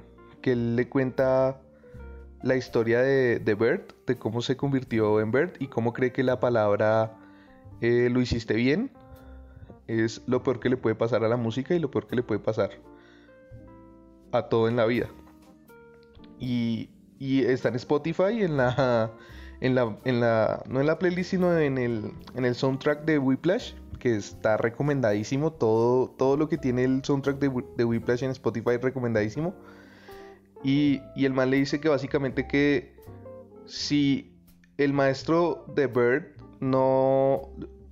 que 0.47 0.55
le 0.55 0.87
cuenta 0.87 1.59
la 2.41 2.55
historia 2.55 3.01
de, 3.01 3.39
de, 3.39 3.53
Bert, 3.53 3.91
de 4.05 4.17
cómo 4.17 4.41
se 4.41 4.55
convirtió 4.55 5.19
en 5.19 5.29
Bert 5.29 5.61
y 5.61 5.67
cómo 5.67 5.91
cree 5.91 6.13
que 6.13 6.23
la 6.23 6.39
palabra 6.39 7.17
eh, 7.81 8.07
lo 8.09 8.21
hiciste 8.21 8.53
bien 8.53 8.89
es 9.87 10.21
lo 10.25 10.43
peor 10.43 10.61
que 10.61 10.69
le 10.69 10.77
puede 10.77 10.95
pasar 10.95 11.25
a 11.25 11.27
la 11.27 11.35
música 11.35 11.75
y 11.75 11.79
lo 11.79 11.91
peor 11.91 12.07
que 12.07 12.15
le 12.15 12.23
puede 12.23 12.39
pasar 12.39 12.69
a 14.31 14.43
todo 14.43 14.69
en 14.69 14.77
la 14.77 14.85
vida. 14.85 15.09
Y, 16.39 16.91
y 17.19 17.43
está 17.43 17.67
en 17.67 17.75
Spotify, 17.75 18.41
en 18.41 18.55
la, 18.55 19.11
en 19.59 19.75
la, 19.75 19.97
en 20.05 20.21
la, 20.21 20.63
no 20.69 20.79
en 20.79 20.87
la 20.87 20.97
playlist, 20.97 21.31
sino 21.31 21.57
en 21.57 21.77
el, 21.77 22.13
en 22.35 22.45
el 22.45 22.55
soundtrack 22.55 23.03
de 23.03 23.19
Whiplash, 23.19 23.73
que 23.99 24.15
está 24.15 24.55
recomendadísimo. 24.55 25.51
Todo, 25.51 26.09
todo 26.11 26.37
lo 26.37 26.47
que 26.47 26.57
tiene 26.57 26.85
el 26.85 27.03
soundtrack 27.03 27.37
de, 27.37 27.51
de 27.75 27.83
Whiplash 27.83 28.23
en 28.23 28.31
Spotify 28.31 28.77
recomendadísimo. 28.77 29.53
Y, 30.63 31.01
el 31.15 31.33
man 31.33 31.49
le 31.49 31.57
dice 31.57 31.79
que 31.79 31.89
básicamente 31.89 32.47
que 32.47 32.95
si 33.65 34.33
el 34.77 34.93
maestro 34.93 35.65
de 35.75 35.87
Bird 35.87 36.25
no 36.59 37.49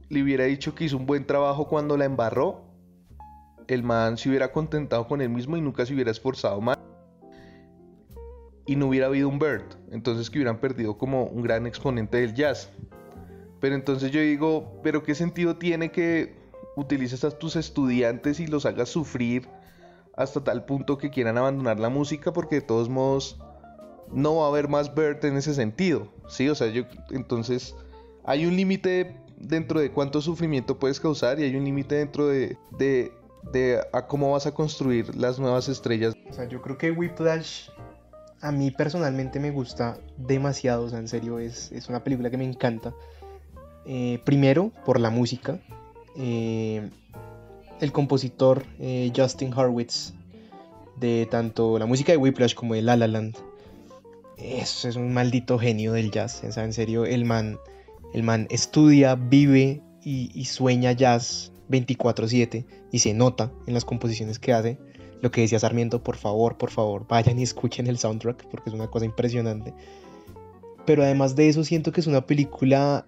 le 0.09 0.23
hubiera 0.23 0.45
dicho 0.45 0.75
que 0.75 0.85
hizo 0.85 0.97
un 0.97 1.05
buen 1.05 1.25
trabajo 1.25 1.67
cuando 1.67 1.97
la 1.97 2.05
embarró, 2.05 2.63
el 3.67 3.83
man 3.83 4.17
se 4.17 4.29
hubiera 4.29 4.51
contentado 4.51 5.07
con 5.07 5.21
él 5.21 5.29
mismo 5.29 5.57
y 5.57 5.61
nunca 5.61 5.85
se 5.85 5.93
hubiera 5.93 6.11
esforzado 6.11 6.61
más. 6.61 6.77
Y 8.67 8.75
no 8.75 8.87
hubiera 8.87 9.07
habido 9.07 9.29
un 9.29 9.37
Bird. 9.37 9.63
Entonces 9.91 10.29
que 10.29 10.39
hubieran 10.39 10.59
perdido 10.59 10.97
como 10.97 11.25
un 11.25 11.43
gran 11.43 11.67
exponente 11.67 12.17
del 12.17 12.33
jazz. 12.33 12.71
Pero 13.59 13.75
entonces 13.75 14.11
yo 14.11 14.19
digo, 14.21 14.79
¿pero 14.83 15.03
qué 15.03 15.15
sentido 15.15 15.57
tiene 15.57 15.91
que 15.91 16.35
utilices 16.75 17.23
a 17.23 17.31
tus 17.31 17.55
estudiantes 17.55 18.39
y 18.39 18.47
los 18.47 18.65
hagas 18.65 18.89
sufrir 18.89 19.47
hasta 20.15 20.43
tal 20.43 20.65
punto 20.65 20.97
que 20.97 21.09
quieran 21.09 21.37
abandonar 21.37 21.79
la 21.79 21.89
música? 21.89 22.33
Porque 22.33 22.55
de 22.55 22.61
todos 22.61 22.89
modos 22.89 23.39
no 24.11 24.37
va 24.37 24.45
a 24.45 24.49
haber 24.49 24.67
más 24.67 24.93
Bird 24.93 25.23
en 25.25 25.37
ese 25.37 25.53
sentido. 25.53 26.07
Sí, 26.27 26.49
o 26.49 26.55
sea, 26.55 26.67
yo 26.67 26.83
entonces 27.11 27.75
hay 28.23 28.45
un 28.45 28.55
límite 28.55 29.15
dentro 29.37 29.79
de 29.79 29.91
cuánto 29.91 30.21
sufrimiento 30.21 30.79
puedes 30.79 30.99
causar 30.99 31.39
y 31.39 31.43
hay 31.43 31.55
un 31.55 31.65
límite 31.65 31.95
dentro 31.95 32.27
de, 32.27 32.57
de, 32.77 33.11
de, 33.51 33.81
a 33.93 34.07
cómo 34.07 34.31
vas 34.31 34.45
a 34.47 34.53
construir 34.53 35.15
las 35.15 35.39
nuevas 35.39 35.69
estrellas. 35.69 36.15
O 36.29 36.33
sea, 36.33 36.47
yo 36.47 36.61
creo 36.61 36.77
que 36.77 36.91
Whiplash 36.91 37.69
a 38.41 38.51
mí 38.51 38.71
personalmente 38.71 39.39
me 39.39 39.51
gusta 39.51 39.97
demasiado, 40.17 40.85
o 40.85 40.89
sea, 40.89 40.99
en 40.99 41.07
serio 41.07 41.39
es, 41.39 41.71
es 41.71 41.89
una 41.89 42.03
película 42.03 42.29
que 42.29 42.37
me 42.37 42.45
encanta. 42.45 42.93
Eh, 43.85 44.19
primero, 44.23 44.71
por 44.85 44.99
la 44.99 45.09
música. 45.09 45.59
Eh, 46.17 46.89
el 47.81 47.91
compositor 47.91 48.65
eh, 48.79 49.11
Justin 49.15 49.53
Harwitz, 49.53 50.13
de 50.97 51.27
tanto 51.29 51.77
la 51.77 51.85
música 51.85 52.11
de 52.11 52.17
Whiplash 52.17 52.53
como 52.53 52.73
de 52.73 52.81
La 52.81 52.95
La 52.95 53.07
Land, 53.07 53.35
es, 54.37 54.85
es 54.85 54.95
un 54.95 55.13
maldito 55.13 55.57
genio 55.59 55.93
del 55.93 56.11
jazz. 56.11 56.43
En 56.43 56.73
serio, 56.73 57.05
el 57.05 57.25
man 57.25 57.57
el 58.15 58.23
man 58.23 58.47
estudia, 58.49 59.15
vive 59.15 59.81
y, 60.01 60.45
sueña 60.45 60.93
jazz 60.93 61.51
24/7 61.69 62.65
y 62.93 62.99
se 62.99 63.13
nota 63.13 63.51
en 63.67 63.73
las 63.73 63.83
composiciones 63.83 64.39
que 64.39 64.53
hace. 64.53 64.79
Lo 65.21 65.31
que 65.31 65.41
decía 65.41 65.59
Sarmiento, 65.59 66.01
por 66.01 66.15
favor, 66.15 66.57
por 66.57 66.71
favor, 66.71 67.05
vayan 67.09 67.39
y 67.39 67.43
escuchen 67.43 67.87
el 67.87 67.97
soundtrack 67.97 68.47
porque 68.49 68.69
es 68.69 68.73
una 68.73 68.87
cosa 68.87 69.03
impresionante. 69.03 69.73
Pero 70.85 71.03
además 71.03 71.35
de 71.35 71.49
eso 71.49 71.65
siento 71.65 71.91
que 71.91 71.99
es 71.99 72.07
una 72.07 72.25
película 72.25 73.05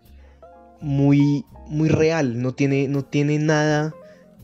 muy, 0.81 1.45
muy 1.67 1.87
real, 1.87 2.41
no 2.41 2.53
tiene, 2.53 2.89
no 2.89 3.05
tiene 3.05 3.39
nada 3.39 3.95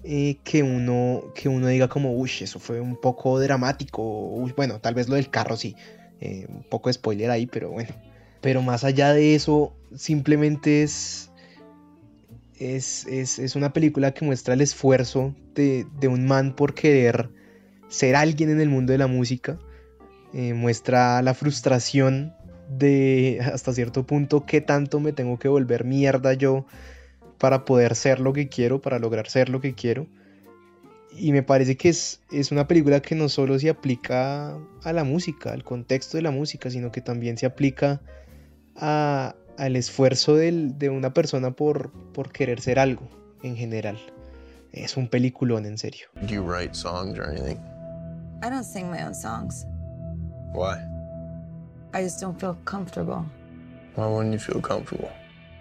eh, 0.03 0.37
que, 0.43 0.63
uno, 0.63 1.31
que 1.33 1.47
uno 1.47 1.67
diga 1.67 1.87
como, 1.87 2.13
uy, 2.13 2.29
eso 2.41 2.59
fue 2.59 2.81
un 2.81 2.99
poco 2.99 3.39
dramático, 3.39 4.03
bueno, 4.55 4.79
tal 4.79 4.93
vez 4.93 5.07
lo 5.07 5.15
del 5.15 5.29
carro 5.29 5.55
sí, 5.55 5.75
eh, 6.19 6.45
un 6.49 6.63
poco 6.63 6.89
de 6.89 6.93
spoiler 6.93 7.31
ahí, 7.31 7.45
pero 7.45 7.71
bueno. 7.71 7.89
Pero 8.41 8.61
más 8.61 8.83
allá 8.83 9.13
de 9.13 9.35
eso, 9.35 9.73
simplemente 9.95 10.83
es, 10.83 11.31
es, 12.59 13.55
una 13.55 13.71
película 13.71 14.13
que 14.13 14.25
muestra 14.25 14.53
el 14.53 14.61
esfuerzo 14.61 15.33
de, 15.55 15.85
un 16.07 16.25
man 16.25 16.53
por 16.53 16.73
querer 16.73 17.29
ser 17.87 18.15
alguien 18.15 18.49
en 18.49 18.59
el 18.59 18.69
mundo 18.69 18.91
de 18.91 18.97
la 18.97 19.07
música. 19.07 19.57
Eh, 20.33 20.53
muestra 20.53 21.21
la 21.21 21.33
frustración 21.33 22.33
de 22.69 23.39
hasta 23.53 23.71
cierto 23.71 24.05
punto 24.05 24.45
qué 24.45 24.61
tanto 24.61 24.99
me 24.99 25.13
tengo 25.13 25.37
que 25.37 25.47
volver 25.47 25.85
mierda 25.85 26.33
yo 26.33 26.65
para 27.37 27.65
poder 27.65 27.95
ser 27.95 28.19
lo 28.19 28.33
que 28.33 28.49
quiero, 28.49 28.81
para 28.81 28.99
lograr 28.99 29.29
ser 29.29 29.49
lo 29.49 29.61
que 29.61 29.73
quiero. 29.73 30.07
Y 31.15 31.31
me 31.31 31.43
parece 31.43 31.77
que 31.77 31.89
es, 31.89 32.21
es 32.31 32.51
una 32.51 32.67
película 32.67 33.01
que 33.01 33.15
no 33.15 33.29
solo 33.29 33.59
se 33.59 33.69
aplica 33.69 34.57
a 34.83 34.93
la 34.93 35.03
música, 35.03 35.51
al 35.51 35.63
contexto 35.63 36.17
de 36.17 36.23
la 36.23 36.31
música, 36.31 36.69
sino 36.71 36.91
que 36.91 37.01
también 37.01 37.37
se 37.37 37.45
aplica 37.45 38.01
a, 38.75 39.35
al 39.57 39.75
esfuerzo 39.75 40.35
del, 40.35 40.77
de 40.79 40.89
una 40.89 41.13
persona 41.13 41.51
por, 41.51 41.91
por 42.13 42.31
querer 42.31 42.61
ser 42.61 42.79
algo 42.79 43.07
en 43.43 43.55
general. 43.55 43.99
Es 44.71 44.97
un 44.97 45.07
peliculón, 45.07 45.67
en 45.67 45.77
serio. 45.77 46.07
Do 46.21 46.33
you 46.33 46.41
write 46.41 46.73
songs 46.73 47.19
or 47.19 47.29
anything? 47.29 47.59
I 48.41 48.49
don't 48.49 48.63
sing 48.63 48.89
my 48.89 49.03
own 49.03 49.13
songs. 49.13 49.67
Why? 50.53 50.77
I 51.93 52.03
just 52.03 52.19
don't 52.19 52.39
feel 52.39 52.57
comfortable. 52.65 53.23
Why 53.95 54.07
wouldn't 54.07 54.33
you 54.33 54.39
feel 54.39 54.59
comfortable? 54.59 55.11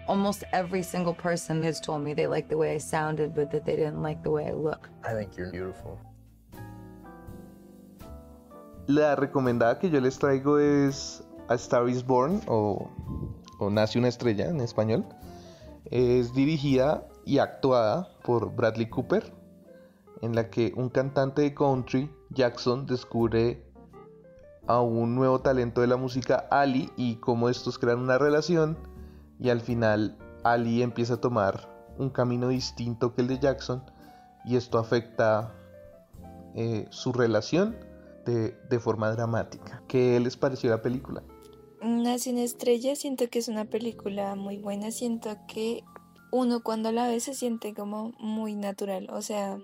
Almost 0.07 0.43
every 0.51 0.83
single 0.83 1.13
person 1.13 1.63
has 1.63 1.79
told 1.79 2.03
me 2.03 2.13
they 2.13 2.27
like 2.27 2.49
the 2.49 2.57
way 2.57 2.75
I 2.75 2.77
sounded, 2.77 3.33
but 3.33 3.51
that 3.51 3.65
they 3.65 3.75
didn't 3.75 4.01
like 4.01 4.21
the 4.21 4.31
way 4.31 4.47
I 4.47 4.51
look. 4.51 4.89
I 5.03 5.13
think 5.13 5.37
you're 5.37 5.51
beautiful. 5.51 5.97
La 8.87 9.15
recomendada 9.15 9.79
que 9.79 9.89
yo 9.89 10.01
les 10.01 10.19
traigo 10.19 10.59
es 10.59 11.23
A 11.47 11.55
Star 11.55 11.87
is 11.87 12.05
Born 12.05 12.41
o, 12.47 12.89
Nace 13.71 13.97
una 13.97 14.09
estrella 14.09 14.49
en 14.49 14.59
español. 14.59 15.05
Es 15.85 16.33
dirigida 16.33 17.07
y 17.25 17.37
actuada 17.37 18.09
por 18.23 18.53
Bradley 18.53 18.89
Cooper, 18.89 19.33
en 20.21 20.35
la 20.35 20.49
que 20.49 20.73
un 20.75 20.89
cantante 20.89 21.43
de 21.43 21.53
country, 21.53 22.11
Jackson, 22.31 22.85
descubre 22.85 23.63
a 24.67 24.81
un 24.81 25.15
nuevo 25.15 25.39
talento 25.39 25.79
de 25.79 25.87
la 25.87 25.95
música, 25.95 26.45
Ali, 26.51 26.91
y 26.97 27.15
cómo 27.15 27.47
estos 27.47 27.79
crean 27.79 27.99
una 27.99 28.17
relación. 28.17 28.77
Y 29.43 29.49
al 29.49 29.59
final, 29.59 30.17
Ali 30.43 30.81
empieza 30.81 31.15
a 31.15 31.21
tomar 31.21 31.69
un 31.97 32.09
camino 32.09 32.47
distinto 32.47 33.13
que 33.13 33.21
el 33.21 33.27
de 33.27 33.39
Jackson, 33.39 33.83
y 34.45 34.55
esto 34.55 34.79
afecta 34.79 35.53
eh, 36.55 36.87
su 36.89 37.11
relación 37.11 37.77
de, 38.25 38.57
de 38.69 38.79
forma 38.79 39.11
dramática. 39.11 39.83
¿Qué 39.89 40.17
les 40.21 40.37
pareció 40.37 40.69
la 40.69 40.81
película? 40.81 41.23
Una 41.81 42.15
estrella, 42.15 42.95
siento 42.95 43.29
que 43.29 43.39
es 43.39 43.49
una 43.49 43.65
película 43.65 44.35
muy 44.35 44.59
buena, 44.59 44.91
siento 44.91 45.35
que 45.45 45.83
uno 46.31 46.63
cuando 46.63 46.93
la 46.93 47.07
ve 47.09 47.19
se 47.19 47.33
siente 47.33 47.73
como 47.73 48.13
muy 48.19 48.55
natural, 48.55 49.09
o 49.11 49.21
sea, 49.21 49.59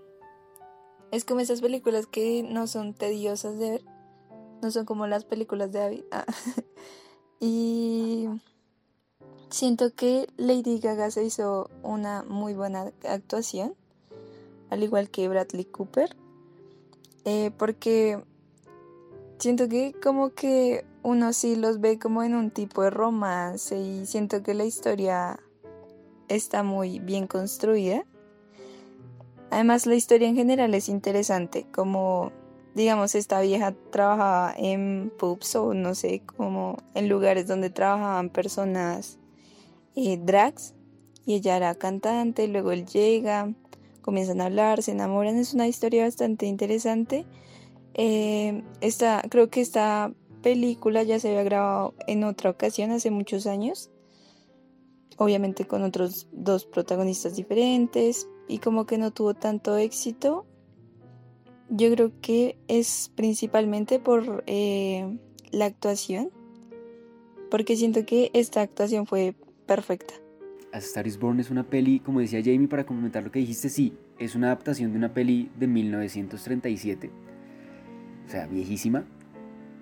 es 1.11 1.23
como 1.23 1.39
esas 1.39 1.61
películas 1.61 2.05
que 2.05 2.43
no 2.43 2.67
son 2.67 2.93
tediosas 2.93 3.57
de 3.57 3.71
ver, 3.71 3.85
no 4.61 4.71
son 4.71 4.85
como 4.85 5.07
las 5.07 5.23
películas 5.23 5.71
de 5.71 5.79
David. 5.79 6.03
Ah. 6.11 6.25
y 7.39 8.27
siento 9.49 9.93
que 9.93 10.27
Lady 10.37 10.79
Gaga 10.79 11.11
se 11.11 11.23
hizo 11.23 11.69
una 11.83 12.23
muy 12.23 12.53
buena 12.53 12.91
actuación, 13.07 13.75
al 14.69 14.83
igual 14.83 15.09
que 15.09 15.27
Bradley 15.27 15.65
Cooper, 15.65 16.15
eh, 17.25 17.51
porque 17.57 18.23
siento 19.39 19.67
que 19.67 19.93
como 20.01 20.31
que 20.31 20.85
uno 21.03 21.33
sí 21.33 21.55
los 21.55 21.79
ve 21.79 21.97
como 21.99 22.23
en 22.23 22.35
un 22.35 22.51
tipo 22.51 22.83
de 22.83 22.89
romance 22.89 23.77
y 23.77 24.05
siento 24.05 24.43
que 24.43 24.53
la 24.53 24.65
historia 24.65 25.39
está 26.27 26.63
muy 26.63 26.99
bien 26.99 27.27
construida. 27.27 28.05
Además 29.49 29.85
la 29.85 29.95
historia 29.95 30.27
en 30.27 30.35
general 30.35 30.73
es 30.75 30.89
interesante, 30.89 31.65
como 31.71 32.31
digamos 32.75 33.15
esta 33.15 33.41
vieja 33.41 33.73
trabajaba 33.91 34.53
en 34.55 35.11
pubs 35.17 35.55
o 35.55 35.73
no 35.73 35.95
sé, 35.95 36.21
como 36.37 36.77
en 36.93 37.09
lugares 37.09 37.47
donde 37.47 37.69
trabajaban 37.69 38.29
personas 38.29 39.18
eh, 39.95 40.19
drags 40.21 40.73
y 41.25 41.35
ella 41.35 41.57
era 41.57 41.75
cantante, 41.75 42.47
luego 42.47 42.71
él 42.71 42.85
llega, 42.85 43.53
comienzan 44.01 44.41
a 44.41 44.45
hablar, 44.45 44.81
se 44.81 44.91
enamoran, 44.91 45.37
es 45.37 45.53
una 45.53 45.67
historia 45.67 46.03
bastante 46.03 46.47
interesante. 46.47 47.25
Eh, 47.93 48.63
esta, 48.81 49.21
creo 49.29 49.49
que 49.49 49.61
esta 49.61 50.13
película 50.41 51.03
ya 51.03 51.19
se 51.19 51.29
había 51.29 51.43
grabado 51.43 51.93
en 52.07 52.23
otra 52.23 52.49
ocasión 52.49 52.91
hace 52.91 53.11
muchos 53.11 53.45
años, 53.45 53.91
obviamente 55.17 55.65
con 55.65 55.83
otros 55.83 56.27
dos 56.31 56.65
protagonistas 56.65 57.35
diferentes 57.35 58.27
y 58.47 58.59
como 58.59 58.85
que 58.85 58.97
no 58.97 59.11
tuvo 59.11 59.33
tanto 59.33 59.77
éxito. 59.77 60.45
Yo 61.69 61.91
creo 61.91 62.11
que 62.21 62.57
es 62.67 63.11
principalmente 63.15 63.99
por 63.99 64.43
eh, 64.47 65.19
la 65.51 65.65
actuación, 65.65 66.31
porque 67.51 67.75
siento 67.75 68.05
que 68.05 68.31
esta 68.33 68.61
actuación 68.61 69.05
fue 69.05 69.35
perfecta. 69.69 70.15
A 70.73 70.79
Star 70.79 71.05
is 71.05 71.19
Born 71.19 71.39
es 71.39 71.51
una 71.51 71.63
peli, 71.63 71.99
como 71.99 72.19
decía 72.19 72.41
Jamie, 72.43 72.67
para 72.67 72.87
comentar 72.87 73.23
lo 73.23 73.31
que 73.31 73.37
dijiste, 73.37 73.69
sí, 73.69 73.93
es 74.17 74.33
una 74.33 74.47
adaptación 74.47 74.91
de 74.91 74.97
una 74.97 75.13
peli 75.13 75.51
de 75.59 75.67
1937, 75.67 77.11
o 78.25 78.29
sea, 78.29 78.47
viejísima, 78.47 79.05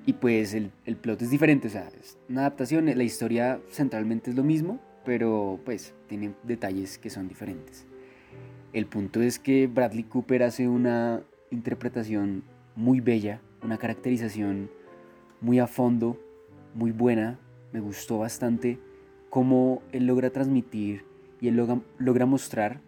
y 0.06 0.14
pues 0.14 0.54
el, 0.54 0.72
el, 0.86 0.98
plot 0.98 1.22
es 1.22 1.30
diferente, 1.30 1.70
o 1.70 1.72
sea, 1.72 1.88
es 2.00 2.18
una 2.28 2.42
adaptación, 2.42 2.86
la 2.86 3.04
historia 3.04 3.62
centralmente 3.70 4.30
es 4.30 4.36
lo 4.36 4.44
mismo, 4.44 4.82
pero 5.06 5.60
pues 5.64 5.94
tiene 6.08 6.34
detalles 6.44 6.98
que 6.98 7.10
son 7.10 7.30
diferentes. 7.30 7.86
El 8.74 8.88
punto 8.88 9.22
es 9.22 9.40
que 9.40 9.68
Bradley 9.68 10.04
Cooper 10.04 10.44
hace 10.44 10.68
una 10.68 11.24
interpretación 11.50 12.44
muy 12.76 13.00
bella, 13.00 13.42
una 13.64 13.78
caracterización 13.78 14.70
muy 15.40 15.60
a 15.60 15.68
fondo, 15.68 16.20
muy 16.74 16.92
buena, 16.92 17.40
me 17.72 17.80
gustó 17.80 18.20
bastante 18.20 18.80
cómo 19.30 19.82
él 19.92 20.08
logra 20.08 20.30
transmitir 20.30 21.04
y 21.42 21.48
él 21.48 21.56
logra, 21.56 21.80
logra 21.98 22.26
mostrar 22.26 22.80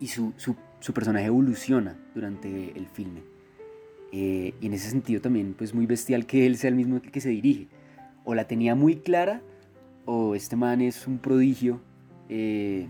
y 0.00 0.08
su, 0.08 0.32
su, 0.36 0.56
su, 0.80 0.92
personaje 0.92 1.26
evoluciona 1.26 1.96
durante 2.14 2.76
el 2.76 2.86
filme. 2.86 3.22
Eh, 4.12 4.54
y 4.60 4.66
en 4.66 4.72
ese 4.72 4.90
sentido 4.90 5.20
también 5.20 5.54
pues 5.56 5.74
muy 5.74 5.86
bestial 5.86 6.26
que 6.26 6.46
él 6.46 6.56
sea 6.56 6.68
el 6.68 6.76
mismo 6.76 7.00
que 7.00 7.20
se 7.20 7.30
dirige. 7.30 7.68
O 8.24 8.34
la 8.34 8.46
tenía 8.46 8.74
muy 8.74 8.96
clara 8.96 9.42
o 10.04 10.34
este 10.34 10.56
man 10.56 10.80
es 10.80 11.06
un 11.06 11.18
prodigio 11.18 11.80
eh, 12.28 12.86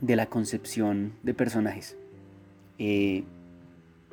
de 0.00 0.16
la 0.16 0.26
concepción 0.26 1.12
de 1.22 1.34
personajes. 1.34 1.96
Eh, 2.78 3.24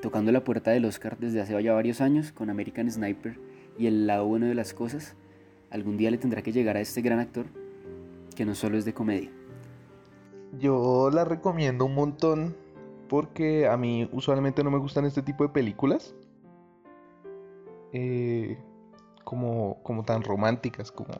tocando 0.01 0.31
la 0.31 0.43
puerta 0.43 0.71
del 0.71 0.85
Oscar 0.85 1.17
desde 1.19 1.41
hace 1.41 1.61
ya 1.63 1.73
varios 1.73 2.01
años 2.01 2.31
con 2.31 2.49
American 2.49 2.89
Sniper 2.91 3.37
y 3.77 3.87
el 3.87 4.07
lado 4.07 4.25
bueno 4.25 4.47
de 4.47 4.55
las 4.55 4.73
cosas, 4.73 5.15
algún 5.69 5.97
día 5.97 6.11
le 6.11 6.17
tendrá 6.17 6.41
que 6.41 6.51
llegar 6.51 6.75
a 6.77 6.81
este 6.81 7.01
gran 7.01 7.19
actor 7.19 7.45
que 8.35 8.45
no 8.45 8.55
solo 8.55 8.77
es 8.77 8.85
de 8.85 8.93
comedia. 8.93 9.31
Yo 10.59 11.09
la 11.11 11.23
recomiendo 11.23 11.85
un 11.85 11.95
montón 11.95 12.55
porque 13.07 13.67
a 13.67 13.77
mí 13.77 14.09
usualmente 14.11 14.63
no 14.63 14.71
me 14.71 14.77
gustan 14.77 15.05
este 15.05 15.21
tipo 15.21 15.43
de 15.43 15.49
películas. 15.49 16.15
Eh, 17.93 18.57
como, 19.23 19.81
como 19.83 20.03
tan 20.03 20.23
románticas 20.23 20.91
como... 20.91 21.13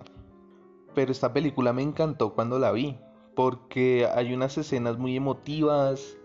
Pero 0.96 1.12
esta 1.12 1.34
película 1.34 1.74
me 1.74 1.82
encantó 1.82 2.34
cuando 2.34 2.60
la 2.60 2.72
vi. 2.72 2.98
Porque 3.36 4.08
hay 4.14 4.34
unas 4.34 4.58
escenas 4.58 4.98
muy 4.98 5.16
emotivas. 5.16 6.18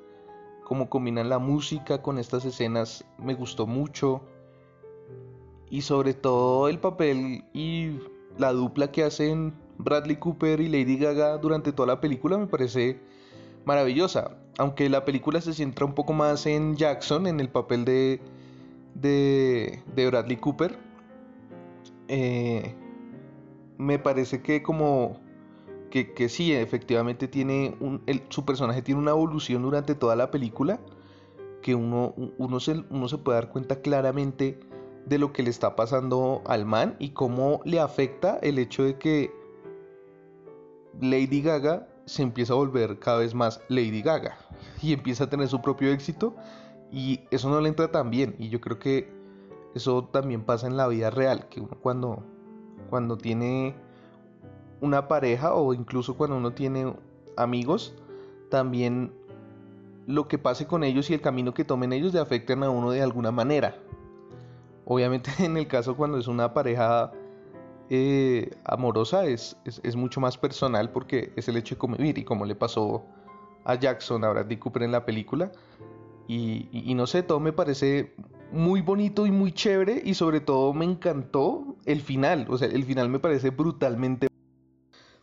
Como 0.64 0.88
combinan 0.88 1.28
la 1.28 1.38
música 1.38 2.02
con 2.02 2.18
estas 2.18 2.44
escenas 2.44 3.04
me 3.18 3.34
gustó 3.34 3.66
mucho. 3.66 4.22
Y 5.68 5.82
sobre 5.82 6.14
todo 6.14 6.68
el 6.68 6.78
papel 6.78 7.44
y 7.52 7.98
la 8.38 8.52
dupla 8.52 8.92
que 8.92 9.02
hacen 9.02 9.54
Bradley 9.78 10.16
Cooper 10.16 10.61
y 10.61 10.68
Lady 10.68 10.97
Gaga 10.97 11.38
durante 11.38 11.73
toda 11.73 11.87
la 11.88 12.00
película 12.00 12.38
me 12.38 12.47
parece 12.47 12.99
maravillosa. 13.64 14.37
Aunque 14.59 14.88
la 14.88 15.04
película 15.04 15.40
se 15.40 15.52
centra 15.52 15.85
un 15.85 15.95
poco 15.95 16.12
más 16.12 16.47
en 16.47 16.76
Jackson, 16.76 17.26
en 17.26 17.40
el 17.40 17.49
papel 17.49 17.85
de, 17.85 18.21
de, 18.95 19.83
Bradley 19.95 20.36
Cooper, 20.39 20.78
eh, 22.08 22.75
me 23.76 23.99
parece 23.99 24.41
que 24.41 24.62
como 24.62 25.21
que, 25.91 26.15
que 26.15 26.28
sí, 26.28 26.52
efectivamente 26.52 27.28
tiene 27.28 27.76
un, 27.80 28.02
su 28.30 28.45
personaje 28.45 28.82
tiene 28.82 29.00
una 29.00 29.10
evolución 29.10 29.62
durante 29.62 29.95
toda 29.95 30.17
la 30.17 30.30
película 30.30 30.80
que 31.62 31.75
uno, 31.75 32.15
uno, 32.39 32.60
se, 32.60 32.84
uno 32.91 33.08
se 33.08 33.19
puede 33.19 33.41
dar 33.41 33.50
cuenta 33.50 33.80
claramente 33.80 34.58
de 35.04 35.19
lo 35.19 35.32
que 35.32 35.43
le 35.43 35.50
está 35.50 35.76
pasando 35.76 36.43
al 36.47 36.65
man 36.65 36.97
y 36.99 37.10
cómo 37.10 37.60
le 37.65 37.80
afecta 37.80 38.39
el 38.43 38.58
hecho 38.58 38.84
de 38.84 38.99
que 38.99 39.32
Lady 41.00 41.43
Gaga 41.43 41.87
se 42.06 42.23
empieza 42.23 42.52
a 42.52 42.56
volver 42.56 42.99
cada 42.99 43.19
vez 43.19 43.35
más 43.35 43.61
Lady 43.69 44.02
Gaga 44.02 44.37
y 44.82 44.93
empieza 44.93 45.25
a 45.25 45.30
tener 45.30 45.49
su 45.49 45.61
propio 45.61 45.93
éxito 45.93 46.35
y 46.91 47.21
eso 47.30 47.50
no 47.50 47.61
le 47.61 47.69
entra 47.69 47.91
tan 47.91 48.11
bien 48.11 48.37
y 48.39 48.49
yo 48.49 48.61
creo 48.61 48.78
que 48.78 49.13
eso 49.75 50.04
también 50.04 50.43
pasa 50.43 50.67
en 50.67 50.76
la 50.76 50.89
vida 50.89 51.11
real, 51.11 51.49
que 51.49 51.61
uno 51.61 51.76
cuando, 51.82 52.23
cuando 52.89 53.19
tiene 53.19 53.75
una 54.80 55.09
pareja 55.09 55.54
o 55.54 55.75
incluso 55.75 56.17
cuando 56.17 56.37
uno 56.37 56.52
tiene 56.52 56.95
amigos, 57.37 57.95
también 58.50 59.13
lo 60.06 60.28
que 60.28 60.39
pase 60.39 60.67
con 60.67 60.85
ellos 60.85 61.11
y 61.11 61.15
el 61.15 61.21
camino 61.21 61.52
que 61.52 61.65
tomen 61.65 61.93
ellos 61.93 62.15
le 62.15 62.21
afectan 62.21 62.63
a 62.63 62.71
uno 62.71 62.91
de 62.91 63.02
alguna 63.02 63.32
manera. 63.32 63.76
Obviamente 64.85 65.30
en 65.45 65.56
el 65.56 65.67
caso 65.67 65.97
cuando 65.97 66.19
es 66.19 66.28
una 66.28 66.54
pareja 66.54 67.13
eh, 67.88 68.50
amorosa 68.64 69.26
es, 69.26 69.56
es, 69.64 69.96
mucho 69.96 70.20
más 70.20 70.36
personal 70.38 70.90
porque 70.90 71.32
es 71.36 71.49
el 71.49 71.56
hecho 71.56 71.76
de 71.76 71.78
convivir 71.78 72.18
y 72.18 72.25
como 72.25 72.44
le 72.44 72.56
pasó 72.56 73.04
a 73.64 73.76
Jackson, 73.76 74.25
a 74.25 74.30
Bradley 74.30 74.56
Cooper 74.56 74.82
en 74.82 74.92
la 74.92 75.04
película. 75.04 75.52
Y, 76.28 76.92
no 76.96 77.06
sé, 77.06 77.22
todo 77.22 77.38
me 77.38 77.52
parece 77.52 78.14
muy 78.50 78.80
bonito 78.80 79.26
y 79.26 79.30
muy 79.30 79.52
chévere 79.52 80.02
y 80.04 80.14
sobre 80.14 80.40
todo 80.40 80.72
me 80.72 80.84
encantó 80.84 81.76
el 81.84 82.00
final. 82.00 82.46
O 82.49 82.58
sea, 82.58 82.68
el 82.68 82.84
final 82.84 83.08
me 83.08 83.20
parece 83.20 83.50
brutalmente... 83.50 84.28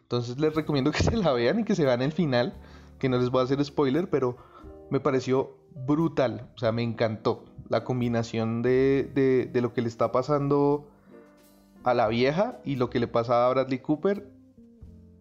Entonces 0.03 0.39
les 0.39 0.55
recomiendo 0.55 0.91
que 0.91 1.03
se 1.03 1.17
la 1.17 1.33
vean 1.33 1.59
y 1.59 1.63
que 1.65 1.75
se 1.75 1.83
vean 1.83 2.01
el 2.01 2.13
final, 2.13 2.53
que 2.99 3.09
no 3.09 3.17
les 3.17 3.29
voy 3.29 3.41
a 3.41 3.43
hacer 3.43 3.63
spoiler, 3.65 4.09
pero 4.09 4.37
me 4.89 5.01
pareció 5.01 5.57
brutal. 5.85 6.49
O 6.55 6.59
sea, 6.59 6.71
me 6.71 6.83
encantó 6.83 7.43
la 7.67 7.83
combinación 7.83 8.61
de, 8.61 9.49
de 9.51 9.61
lo 9.61 9.73
que 9.73 9.81
le 9.81 9.89
está 9.89 10.13
pasando 10.13 10.92
a 11.83 11.93
la 11.93 12.07
vieja 12.07 12.59
y 12.63 12.75
lo 12.75 12.89
que 12.89 12.99
le 12.99 13.07
pasa 13.07 13.45
a 13.45 13.49
Bradley 13.49 13.79
Cooper 13.79 14.27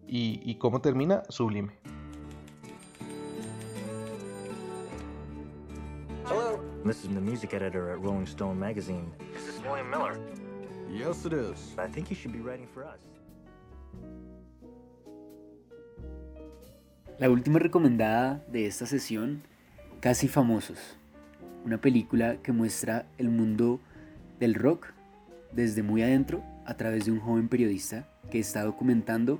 y, 0.07 0.39
y 0.43 0.55
cómo 0.55 0.81
termina, 0.81 1.23
sublime. 1.29 1.71
Hello. 6.25 6.59
This 6.85 7.03
is 7.03 7.13
the 7.13 7.21
music 7.21 7.53
editor 7.53 7.91
at 7.91 7.99
Rolling 8.01 8.27
Stone 8.27 8.59
magazine. 8.59 9.11
This 9.33 9.47
is 9.47 9.61
William 9.63 9.89
Miller. 9.89 10.17
Yes, 10.89 11.25
it 11.25 11.33
is. 11.33 11.75
I 11.77 11.87
think 11.87 12.09
you 12.09 12.15
should 12.15 12.33
be 12.33 12.39
writing 12.39 12.67
for 12.73 12.83
us. 12.83 12.99
La 17.19 17.29
última 17.29 17.59
recomendada 17.59 18.43
de 18.47 18.65
esta 18.65 18.85
sesión, 18.85 19.43
Casi 19.99 20.27
Famosos, 20.27 20.97
una 21.63 21.79
película 21.79 22.37
que 22.41 22.51
muestra 22.51 23.05
el 23.17 23.29
mundo 23.29 23.79
del 24.39 24.55
rock 24.55 24.93
desde 25.51 25.83
muy 25.83 26.01
adentro 26.01 26.41
a 26.65 26.75
través 26.75 27.05
de 27.05 27.11
un 27.11 27.19
joven 27.19 27.47
periodista 27.49 28.07
que 28.31 28.39
está 28.39 28.63
documentando 28.63 29.39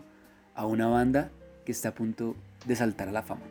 a 0.56 0.66
una 0.66 0.88
banda 0.88 1.32
que 1.66 1.72
está 1.72 1.90
a 1.90 1.96
punto 1.96 2.36
de 2.66 2.76
saltar 2.76 3.10
a 3.10 3.12
la 3.12 3.24
fama. 3.24 3.44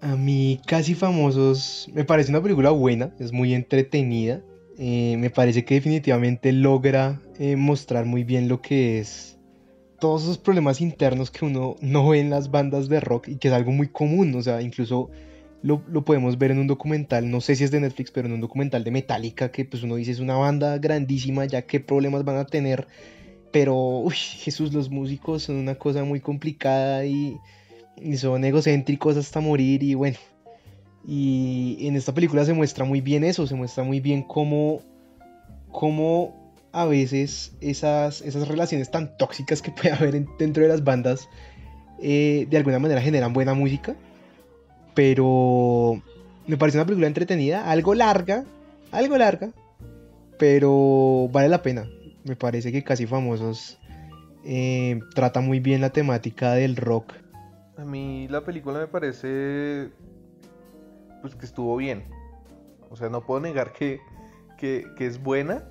A 0.00 0.16
mí 0.16 0.60
Casi 0.66 0.94
Famosos 0.94 1.88
me 1.92 2.04
parece 2.04 2.30
una 2.30 2.42
película 2.42 2.70
buena, 2.70 3.12
es 3.18 3.32
muy 3.32 3.54
entretenida. 3.54 4.42
Eh, 4.76 5.16
me 5.18 5.30
parece 5.30 5.64
que 5.64 5.74
definitivamente 5.74 6.52
logra 6.52 7.20
eh, 7.38 7.56
mostrar 7.56 8.06
muy 8.06 8.24
bien 8.24 8.48
lo 8.48 8.60
que 8.60 8.98
es 8.98 9.38
todos 10.00 10.24
esos 10.24 10.38
problemas 10.38 10.80
internos 10.80 11.30
que 11.30 11.44
uno 11.44 11.76
no 11.80 12.08
ve 12.08 12.20
en 12.20 12.28
las 12.28 12.50
bandas 12.50 12.88
de 12.88 13.00
rock 13.00 13.28
y 13.28 13.36
que 13.36 13.48
es 13.48 13.54
algo 13.54 13.70
muy 13.70 13.88
común. 13.88 14.34
O 14.34 14.42
sea, 14.42 14.60
incluso 14.60 15.10
lo, 15.64 16.04
podemos 16.04 16.36
ver 16.36 16.50
en 16.50 16.58
un 16.58 16.66
documental, 16.66 17.30
no 17.30 17.40
sé 17.40 17.56
si 17.56 17.64
es 17.64 17.70
de 17.70 17.80
Netflix, 17.80 18.10
pero 18.10 18.28
en 18.28 18.34
un 18.34 18.40
documental 18.42 18.84
de 18.84 18.90
Metallica, 18.90 19.50
que 19.50 19.64
pues 19.64 19.82
uno 19.82 19.96
dice 19.96 20.10
es 20.10 20.20
una 20.20 20.36
banda 20.36 20.76
grandísima, 20.76 21.46
ya 21.46 21.62
qué 21.62 21.80
problemas 21.80 22.22
van 22.22 22.36
a 22.36 22.44
tener. 22.44 22.86
Pero, 23.50 23.74
uy, 23.74 24.14
Jesús, 24.14 24.74
los 24.74 24.90
músicos 24.90 25.44
son 25.44 25.56
una 25.56 25.76
cosa 25.76 26.04
muy 26.04 26.20
complicada 26.20 27.06
y, 27.06 27.38
son 28.16 28.44
egocéntricos 28.44 29.16
hasta 29.16 29.40
morir 29.40 29.82
y 29.82 29.94
bueno. 29.94 30.18
Y 31.06 31.78
en 31.80 31.96
esta 31.96 32.12
película 32.12 32.44
se 32.44 32.52
muestra 32.52 32.84
muy 32.84 33.00
bien 33.00 33.24
eso, 33.24 33.46
se 33.46 33.54
muestra 33.54 33.84
muy 33.84 34.00
bien 34.00 34.22
cómo, 34.22 34.82
cómo 35.72 36.52
a 36.72 36.84
veces 36.84 37.56
esas, 37.62 38.20
esas 38.20 38.48
relaciones 38.48 38.90
tan 38.90 39.16
tóxicas 39.16 39.62
que 39.62 39.70
puede 39.70 39.92
haber 39.94 40.26
dentro 40.38 40.62
de 40.62 40.68
las 40.68 40.84
bandas 40.84 41.26
eh, 42.02 42.46
de 42.50 42.56
alguna 42.58 42.78
manera 42.78 43.00
generan 43.00 43.32
buena 43.32 43.54
música 43.54 43.96
pero 44.94 46.00
me 46.46 46.56
parece 46.56 46.78
una 46.78 46.86
película 46.86 47.06
entretenida, 47.06 47.70
algo 47.70 47.94
larga, 47.94 48.44
algo 48.92 49.18
larga, 49.18 49.50
pero 50.38 51.28
vale 51.32 51.48
la 51.48 51.62
pena. 51.62 51.86
Me 52.24 52.36
parece 52.36 52.72
que 52.72 52.82
Casi 52.82 53.06
Famosos 53.06 53.78
eh, 54.44 55.00
trata 55.14 55.40
muy 55.40 55.60
bien 55.60 55.80
la 55.80 55.90
temática 55.90 56.52
del 56.52 56.76
rock. 56.76 57.14
A 57.76 57.84
mí 57.84 58.28
la 58.28 58.44
película 58.44 58.78
me 58.78 58.86
parece 58.86 59.90
pues 61.20 61.34
que 61.34 61.46
estuvo 61.46 61.76
bien. 61.76 62.04
O 62.90 62.96
sea, 62.96 63.08
no 63.08 63.24
puedo 63.24 63.40
negar 63.40 63.72
que, 63.72 64.00
que, 64.58 64.86
que 64.96 65.06
es 65.06 65.22
buena, 65.22 65.64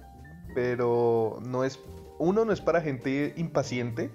pero 0.54 1.40
no 1.46 1.64
es, 1.64 1.80
uno 2.20 2.44
no 2.44 2.52
es 2.52 2.60
para 2.60 2.82
gente 2.82 3.34
impaciente, 3.38 4.10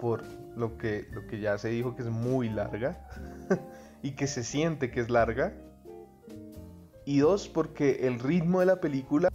por 0.00 0.22
lo 0.56 0.78
que, 0.78 1.06
lo 1.12 1.26
que 1.26 1.40
ya 1.40 1.58
se 1.58 1.68
dijo 1.68 1.96
que 1.96 2.02
es 2.02 2.08
muy 2.08 2.48
larga 2.48 3.06
y 4.02 4.12
que 4.12 4.26
se 4.26 4.44
siente 4.44 4.90
que 4.90 5.00
es 5.00 5.10
larga. 5.10 5.54
Y 7.04 7.18
dos, 7.18 7.48
porque 7.48 8.06
el 8.06 8.18
ritmo 8.18 8.60
de 8.60 8.66
la 8.66 8.80
película 8.80 9.28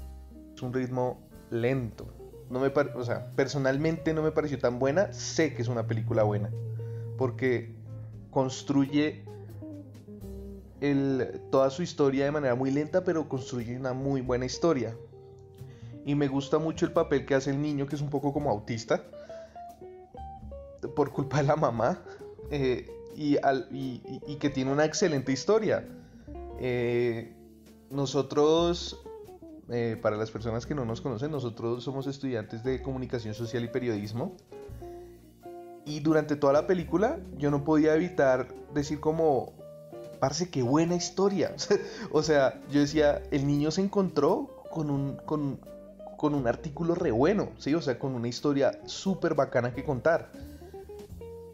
es 0.54 0.62
un 0.62 0.74
ritmo 0.74 1.21
lento. 1.50 2.08
No 2.50 2.60
me 2.60 2.67
o 2.67 3.04
sea, 3.04 3.32
personalmente 3.36 4.13
no 4.13 4.21
me 4.21 4.32
pareció 4.32 4.60
tan 4.60 4.78
buena. 4.78 5.13
Sé 5.13 5.54
que 5.54 5.62
es 5.62 5.69
una 5.69 5.88
película 5.88 6.24
buena. 6.24 6.50
Porque 7.17 7.74
construye 8.30 9.24
el, 10.82 11.41
toda 11.50 11.69
su 11.69 11.84
historia 11.84 12.26
de 12.26 12.32
manera 12.32 12.56
muy 12.56 12.71
lenta, 12.71 13.04
pero 13.04 13.30
construye 13.30 13.78
una 13.78 13.93
muy 13.93 14.21
buena 14.21 14.45
historia. 14.45 14.95
Y 16.06 16.15
me 16.15 16.28
gusta 16.28 16.58
mucho 16.58 16.86
el 16.86 16.91
papel 16.91 17.26
que 17.26 17.36
hace 17.36 17.52
el 17.52 17.62
niño, 17.62 17.86
que 17.86 17.95
es 17.95 18.02
un 18.02 18.10
poco 18.10 18.34
como 18.34 18.50
autista, 18.50 19.04
por 20.95 21.12
culpa 21.12 21.38
de 21.38 21.43
la 21.43 21.56
mamá, 21.56 22.02
eh, 22.50 22.89
y, 23.15 23.38
y, 24.28 24.36
que 24.36 24.50
tiene 24.50 24.71
una 24.71 24.86
excelente 24.86 25.32
historia. 25.32 25.88
Eh, 26.60 27.34
nosotros, 27.89 29.02
eh, 29.69 29.97
para 30.02 30.15
las 30.15 30.32
personas 30.32 30.65
que 30.65 30.76
no 30.76 30.86
nos 30.86 31.02
conocen, 31.02 31.32
nosotros 31.32 31.84
somos 31.84 32.08
estudiantes 32.08 32.63
de 32.63 32.82
comunicación 32.82 33.34
social 33.34 33.63
y 33.63 33.67
periodismo. 33.67 34.36
Y 35.86 36.00
durante 36.00 36.36
toda 36.36 36.54
la 36.54 36.67
película 36.67 37.19
yo 37.38 37.52
no 37.52 37.63
podía 37.63 37.95
evitar 37.95 38.47
decir 38.74 39.00
como, 39.00 39.54
parece 40.19 40.50
que 40.50 40.62
buena 40.62 40.95
historia. 40.95 41.56
o 42.12 42.24
sea, 42.24 42.62
yo 42.69 42.80
decía, 42.80 43.21
el 43.32 43.47
niño 43.47 43.71
se 43.71 43.82
encontró 43.82 44.63
con 44.71 44.89
un, 44.89 45.17
con, 45.17 45.60
con 46.17 46.36
un 46.36 46.47
artículo 46.47 46.95
re 46.95 47.12
bueno, 47.12 47.50
¿sí? 47.58 47.74
O 47.74 47.82
sea, 47.82 47.97
con 47.97 48.13
una 48.13 48.28
historia 48.28 48.80
súper 48.86 49.34
bacana 49.34 49.74
que 49.74 49.84
contar. 49.84 50.32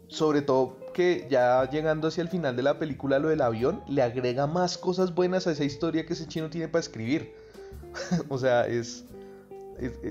Sobre 0.08 0.42
todo 0.42 0.76
que 0.92 1.26
ya 1.30 1.68
llegando 1.70 2.08
hacia 2.08 2.22
el 2.22 2.28
final 2.28 2.56
de 2.56 2.62
la 2.62 2.78
película, 2.78 3.18
lo 3.18 3.28
del 3.28 3.40
avión, 3.40 3.82
le 3.88 4.02
agrega 4.02 4.46
más 4.46 4.78
cosas 4.78 5.14
buenas 5.14 5.46
a 5.46 5.52
esa 5.52 5.64
historia 5.64 6.06
que 6.06 6.12
ese 6.14 6.26
chino 6.26 6.50
tiene 6.50 6.68
para 6.68 6.80
escribir. 6.80 7.34
o 8.28 8.38
sea, 8.38 8.66
es, 8.66 9.04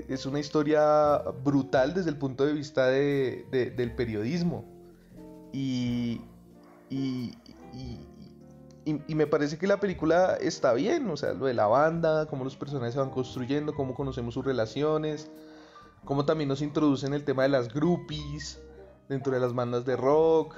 es, 0.08 0.26
una 0.26 0.40
historia 0.40 1.22
brutal 1.44 1.94
desde 1.94 2.10
el 2.10 2.16
punto 2.16 2.44
de 2.46 2.52
vista 2.52 2.86
de, 2.86 3.74
del 3.76 3.94
periodismo. 3.94 4.64
y, 5.52 6.20
y, 6.90 7.32
y, 9.06 9.14
me 9.14 9.26
parece 9.26 9.58
que 9.58 9.66
la 9.66 9.80
película 9.80 10.38
está 10.40 10.72
bien, 10.72 11.10
o 11.10 11.16
sea, 11.16 11.34
lo 11.34 11.44
de 11.44 11.52
la 11.52 11.66
banda, 11.66 12.26
cómo 12.26 12.44
los 12.44 12.56
personajes 12.56 12.94
se 12.94 13.00
van 13.00 13.10
construyendo, 13.10 13.74
cómo 13.74 13.94
conocemos 13.94 14.32
sus 14.32 14.44
relaciones, 14.44 15.30
cómo 16.04 16.24
también 16.24 16.48
nos 16.48 16.62
introducen 16.62 17.12
el 17.12 17.24
tema 17.24 17.42
de 17.42 17.50
las 17.50 17.72
groupies 17.72 18.62
dentro 19.08 19.34
de 19.34 19.40
las 19.40 19.54
bandas 19.54 19.84
de 19.84 19.96
rock 19.96 20.54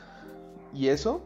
y 0.72 0.88
eso, 0.88 1.20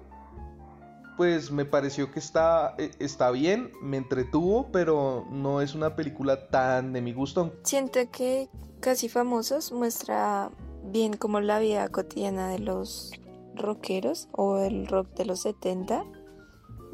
pues 1.17 1.51
me 1.51 1.65
pareció 1.65 2.11
que 2.11 2.19
está, 2.19 2.75
e, 2.79 2.91
está 2.99 3.31
bien, 3.31 3.73
me 3.83 3.97
entretuvo, 3.97 4.71
pero 4.73 5.27
no 5.31 5.61
es 5.61 5.75
una 5.75 5.97
película 5.97 6.49
tan 6.49 6.93
de 6.93 7.01
mi 7.01 7.13
gusto. 7.13 7.53
Siento 7.63 8.01
que 8.11 8.49
Casi 8.81 9.09
Famosos 9.09 9.73
muestra 9.73 10.51
bien 10.85 11.17
como 11.17 11.41
la 11.41 11.59
vida 11.59 11.89
cotidiana 11.89 12.49
de 12.51 12.59
los 12.59 13.13
rockeros 13.55 14.29
o 14.33 14.59
el 14.59 14.87
rock 14.87 15.09
de 15.15 15.25
los 15.25 15.41
70 15.41 16.05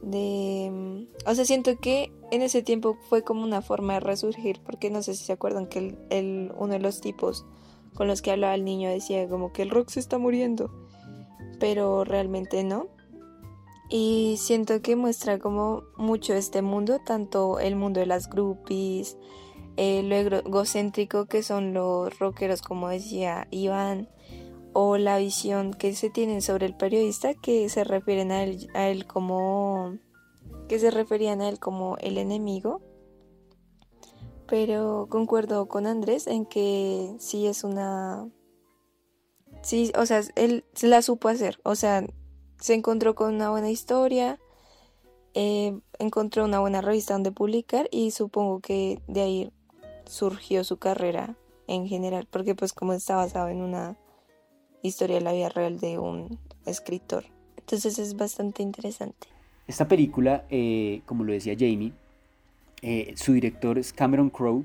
de... 0.02 1.08
O 1.26 1.34
sea, 1.34 1.44
siento 1.44 1.78
que 1.78 2.12
en 2.30 2.42
ese 2.42 2.62
tiempo 2.62 2.96
fue 3.08 3.22
como 3.22 3.42
una 3.42 3.62
forma 3.62 3.94
de 3.94 4.00
resurgir, 4.00 4.60
porque 4.64 4.90
no 4.90 5.02
sé 5.02 5.14
si 5.14 5.24
se 5.24 5.32
acuerdan 5.32 5.66
que 5.66 5.96
el, 6.10 6.52
uno 6.56 6.72
de 6.72 6.78
los 6.78 7.00
tipos 7.00 7.44
con 7.94 8.06
los 8.06 8.22
que 8.22 8.30
hablaba 8.30 8.54
el 8.54 8.64
niño 8.64 8.88
decía 8.88 9.28
como 9.28 9.52
que 9.52 9.62
el 9.62 9.70
rock 9.70 9.88
se 9.88 10.00
está 10.00 10.16
muriendo, 10.18 10.70
pero 11.60 12.02
realmente 12.04 12.64
no. 12.64 12.88
Y 13.88 14.36
siento 14.38 14.82
que 14.82 14.96
muestra 14.96 15.38
como 15.38 15.82
mucho 15.96 16.34
este 16.34 16.62
mundo, 16.62 17.00
tanto 17.04 17.60
el 17.60 17.76
mundo 17.76 18.00
de 18.00 18.06
las 18.06 18.28
groupies, 18.28 19.16
eh, 19.76 20.02
lo 20.02 20.16
egocéntrico 20.16 21.26
que 21.26 21.42
son 21.42 21.72
los 21.72 22.18
rockeros, 22.18 22.62
como 22.62 22.88
decía 22.88 23.46
Iván, 23.50 24.08
o 24.72 24.96
la 24.96 25.18
visión 25.18 25.72
que 25.72 25.94
se 25.94 26.10
tienen 26.10 26.42
sobre 26.42 26.66
el 26.66 26.76
periodista 26.76 27.34
que 27.34 27.68
se 27.68 27.84
refieren 27.84 28.32
a 28.32 28.42
él, 28.42 28.68
a 28.74 28.88
él 28.88 29.06
como 29.06 29.98
que 30.68 30.78
se 30.78 30.90
referían 30.90 31.40
a 31.40 31.48
él 31.48 31.58
como 31.58 31.96
el 31.98 32.18
enemigo 32.18 32.80
pero 34.50 35.06
concuerdo 35.08 35.68
con 35.68 35.86
Andrés 35.86 36.26
en 36.26 36.44
que 36.44 37.14
sí 37.20 37.46
es 37.46 37.62
una 37.62 38.28
sí 39.62 39.92
o 39.96 40.06
sea 40.06 40.22
él 40.36 40.64
la 40.82 41.02
supo 41.02 41.28
hacer 41.28 41.60
o 41.62 41.74
sea 41.74 42.04
se 42.58 42.74
encontró 42.74 43.14
con 43.14 43.34
una 43.34 43.50
buena 43.50 43.70
historia 43.70 44.38
eh, 45.34 45.78
encontró 45.98 46.44
una 46.44 46.58
buena 46.58 46.80
revista 46.80 47.14
donde 47.14 47.30
publicar 47.30 47.88
y 47.92 48.10
supongo 48.10 48.60
que 48.60 49.00
de 49.06 49.20
ahí 49.20 49.52
surgió 50.04 50.64
su 50.64 50.78
carrera 50.78 51.36
en 51.68 51.86
general 51.86 52.26
porque 52.28 52.54
pues 52.54 52.72
como 52.72 52.92
está 52.94 53.14
basado 53.14 53.48
en 53.48 53.62
una 53.62 53.96
historia 54.82 55.16
de 55.16 55.22
la 55.22 55.32
vida 55.32 55.48
real 55.50 55.78
de 55.78 55.98
un 55.98 56.38
escritor. 56.66 57.26
Entonces 57.56 57.98
es 58.00 58.16
bastante 58.16 58.62
interesante. 58.62 59.28
Esta 59.68 59.86
película, 59.86 60.46
eh, 60.50 61.02
como 61.06 61.22
lo 61.22 61.32
decía 61.32 61.54
Jamie, 61.56 61.92
eh, 62.82 63.12
su 63.14 63.32
director 63.32 63.78
es 63.78 63.92
Cameron 63.92 64.30
Crowe 64.30 64.64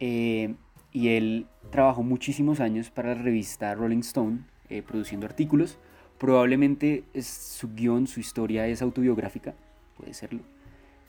y 0.00 1.08
él 1.08 1.46
trabajó 1.70 2.02
muchísimos 2.02 2.60
años 2.60 2.90
para 2.90 3.14
la 3.14 3.22
revista 3.22 3.74
Rolling 3.74 4.00
Stone 4.00 4.40
produciendo 4.86 5.26
artículos. 5.26 5.78
Probablemente 6.18 7.04
es 7.12 7.26
su 7.26 7.74
guion, 7.74 8.06
su 8.06 8.20
historia 8.20 8.66
es 8.66 8.80
autobiográfica, 8.80 9.54
puede 9.96 10.14
serlo. 10.14 10.40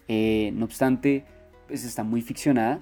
no 0.07 0.65
obstante, 0.65 1.23
pues 1.67 1.85
está 1.85 2.03
muy 2.03 2.21
ficcionada, 2.21 2.81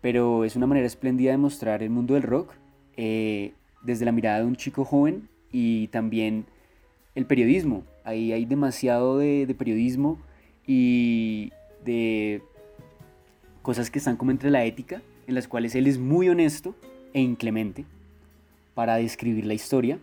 pero 0.00 0.44
es 0.44 0.56
una 0.56 0.66
manera 0.66 0.86
espléndida 0.86 1.32
de 1.32 1.38
mostrar 1.38 1.82
el 1.82 1.90
mundo 1.90 2.14
del 2.14 2.22
rock 2.22 2.54
desde 2.96 4.04
la 4.04 4.12
mirada 4.12 4.38
de 4.38 4.46
un 4.46 4.56
chico 4.56 4.84
joven 4.84 5.28
y 5.50 5.88
también 5.88 6.46
el 7.14 7.26
periodismo. 7.26 7.84
Ahí 8.04 8.32
hay 8.32 8.44
demasiado 8.44 9.18
de, 9.18 9.54
periodismo 9.56 10.18
y 10.66 11.52
de 11.84 12.42
cosas 13.62 13.90
que 13.90 13.98
están 13.98 14.16
como 14.16 14.30
entre 14.30 14.50
la 14.50 14.64
ética, 14.64 15.02
en 15.26 15.34
las 15.34 15.48
cuales 15.48 15.74
él 15.74 15.86
es 15.86 15.98
muy 15.98 16.28
honesto 16.28 16.74
e 17.12 17.20
inclemente 17.20 17.84
para 18.74 18.96
describir 18.96 19.46
la 19.46 19.54
historia. 19.54 19.98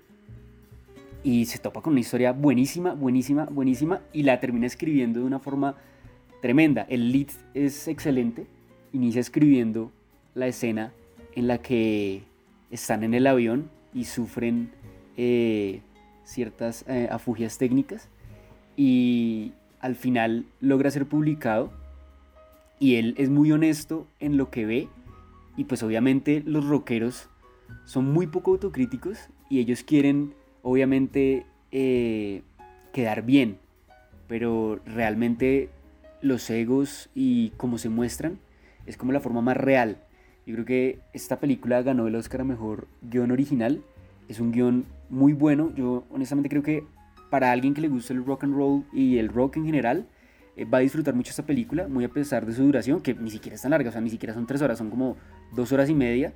Y 1.24 1.46
se 1.46 1.60
topa 1.60 1.82
con 1.82 1.92
una 1.92 2.00
historia 2.00 2.32
buenísima, 2.32 2.94
buenísima, 2.94 3.46
buenísima, 3.46 4.02
y 4.14 4.24
la 4.24 4.40
termina 4.40 4.68
escribiendo 4.68 5.20
de 5.20 5.26
una 5.26 5.40
forma 5.40 5.76
tremenda. 6.42 6.86
El 6.90 7.12
lead 7.12 7.28
es 7.54 7.88
excelente, 7.88 8.48
inicia 8.94 9.20
escribiendo 9.20 9.92
la 10.34 10.48
escena 10.48 10.94
en 11.36 11.48
la 11.48 11.58
que 11.60 12.24
están 12.72 13.04
en 13.04 13.14
el 13.14 13.28
avión 13.28 13.70
y 13.94 14.06
sufren 14.06 14.72
eh, 15.18 15.82
ciertas 16.24 16.86
eh, 16.88 17.08
afugias 17.12 17.58
técnicas 17.58 18.08
y 18.78 19.52
al 19.82 19.96
final 19.96 20.46
logra 20.62 20.92
ser 20.92 21.06
publicado 21.06 21.72
y 22.80 22.96
él 22.96 23.16
es 23.18 23.30
muy 23.30 23.52
honesto 23.52 24.08
en 24.20 24.38
lo 24.38 24.50
que 24.50 24.66
ve 24.66 24.88
y 25.60 25.66
pues 25.66 25.84
obviamente 25.84 26.42
los 26.46 26.66
rockeros 26.68 27.30
son 27.86 28.12
muy 28.12 28.28
poco 28.28 28.52
autocríticos 28.52 29.30
y 29.50 29.60
ellos 29.60 29.84
quieren 29.84 30.34
obviamente 30.62 31.46
eh, 31.72 32.44
quedar 32.94 33.24
bien 33.24 33.58
pero 34.28 34.80
realmente 34.86 35.70
los 36.22 36.50
egos 36.50 37.10
y 37.14 37.50
cómo 37.58 37.78
se 37.78 37.90
muestran 37.90 38.40
es 38.86 38.98
como 38.98 39.12
la 39.12 39.20
forma 39.20 39.42
más 39.42 39.58
real 39.58 39.98
yo 40.50 40.56
creo 40.56 40.66
que 40.66 41.00
esta 41.14 41.40
película 41.40 41.84
ganó 41.84 42.08
el 42.08 42.16
Oscar 42.16 42.42
a 42.42 42.44
Mejor 42.44 42.88
Guión 43.04 43.30
Original. 43.30 43.84
Es 44.28 44.40
un 44.40 44.52
guion 44.52 44.86
muy 45.08 45.34
bueno. 45.34 45.72
Yo 45.76 46.06
honestamente 46.10 46.50
creo 46.50 46.64
que 46.64 46.86
para 47.30 47.52
alguien 47.52 47.76
que 47.76 47.82
le 47.82 47.88
gusta 47.88 48.14
el 48.14 48.26
rock 48.26 48.46
and 48.46 48.56
roll 48.56 48.84
y 48.92 49.20
el 49.20 49.30
rock 49.30 49.58
en 49.58 49.66
general, 49.66 50.08
eh, 50.56 50.66
va 50.66 50.80
a 50.80 50.82
disfrutar 50.82 51.14
mucho 51.14 51.30
esta 51.30 51.44
película, 51.44 51.88
muy 51.88 52.04
a 52.04 52.10
pesar 52.10 52.48
de 52.48 52.54
su 52.54 52.64
duración, 52.64 53.00
que 53.00 53.14
ni 53.14 53.30
siquiera 53.30 53.54
es 53.54 53.62
tan 53.62 53.70
larga, 53.70 53.90
o 53.90 53.92
sea, 53.92 54.02
ni 54.02 54.10
siquiera 54.10 54.34
son 54.34 54.48
tres 54.48 54.60
horas, 54.64 54.80
son 54.80 54.90
como 54.90 55.18
dos 55.54 55.72
horas 55.72 55.90
y 55.90 55.94
media. 55.94 56.34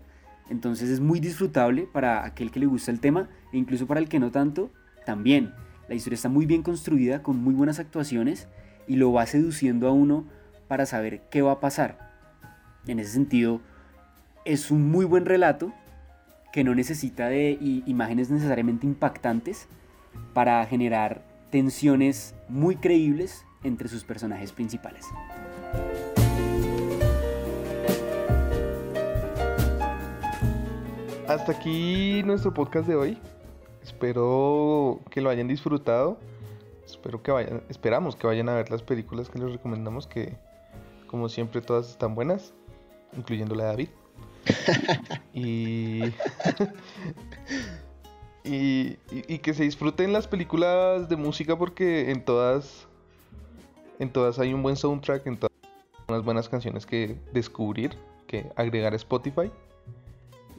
Entonces 0.50 0.90
es 0.90 1.00
muy 1.00 1.20
disfrutable 1.20 1.88
para 1.92 2.26
aquel 2.26 2.52
que 2.52 2.60
le 2.60 2.66
gusta 2.66 2.92
el 2.92 3.00
tema 3.00 3.30
e 3.52 3.58
incluso 3.58 3.88
para 3.88 4.00
el 4.00 4.10
que 4.10 4.20
no 4.20 4.32
tanto, 4.32 4.72
también. 5.06 5.54
La 5.88 5.96
historia 5.96 6.16
está 6.16 6.30
muy 6.30 6.46
bien 6.46 6.64
construida, 6.64 7.24
con 7.24 7.38
muy 7.38 7.54
buenas 7.54 7.80
actuaciones 7.80 8.48
y 8.88 8.96
lo 8.96 9.12
va 9.12 9.26
seduciendo 9.26 9.88
a 9.88 9.92
uno 9.92 10.26
para 10.68 10.86
saber 10.86 11.22
qué 11.30 11.42
va 11.42 11.54
a 11.54 11.60
pasar. 11.60 12.12
En 12.88 13.00
ese 13.00 13.12
sentido, 13.12 13.62
es 14.46 14.72
un 14.72 14.90
muy 14.90 15.06
buen 15.06 15.26
relato 15.26 15.74
que 16.52 16.64
no 16.64 16.76
necesita 16.76 17.28
de 17.28 17.58
imágenes 17.86 18.30
necesariamente 18.30 18.86
impactantes 18.86 19.68
para 20.34 20.66
generar 20.66 21.24
tensiones 21.50 22.36
muy 22.50 22.76
creíbles 22.76 23.46
entre 23.64 23.88
sus 23.88 24.04
personajes 24.04 24.52
principales. 24.52 25.06
Hasta 31.34 31.52
aquí 31.52 32.22
nuestro 32.22 32.54
podcast 32.54 32.88
de 32.88 32.96
hoy. 32.96 33.18
Espero 33.82 35.00
que 35.10 35.20
lo 35.20 35.32
hayan 35.32 35.48
disfrutado. 35.48 36.20
Espero 36.86 37.24
que 37.24 37.32
vayan, 37.32 37.64
esperamos 37.70 38.16
que 38.16 38.28
vayan 38.28 38.50
a 38.50 38.54
ver 38.54 38.70
las 38.70 38.84
películas 38.84 39.30
que 39.30 39.40
les 39.40 39.52
recomendamos, 39.52 40.06
que 40.06 40.38
como 41.08 41.30
siempre 41.30 41.62
todas 41.62 41.90
están 41.90 42.14
buenas, 42.14 42.54
incluyendo 43.18 43.56
la 43.56 43.64
de 43.64 43.70
David. 43.70 43.90
y, 45.34 46.04
y, 48.44 49.40
que 49.40 49.56
se 49.56 49.64
disfruten 49.64 50.14
las 50.14 50.28
películas 50.28 51.10
de 51.10 51.16
música 51.16 51.58
porque 51.58 52.12
en 52.12 52.24
todas, 52.24 52.88
en 53.98 54.12
todas 54.12 54.38
hay 54.38 54.54
un 54.54 54.62
buen 54.62 54.76
soundtrack, 54.76 55.26
en 55.26 55.38
todas 55.38 55.52
hay 55.64 56.14
unas 56.14 56.24
buenas 56.24 56.48
canciones 56.48 56.86
que 56.86 57.18
descubrir, 57.32 57.98
que 58.28 58.52
agregar 58.56 58.94
a 58.94 58.98
Spotify 58.98 59.52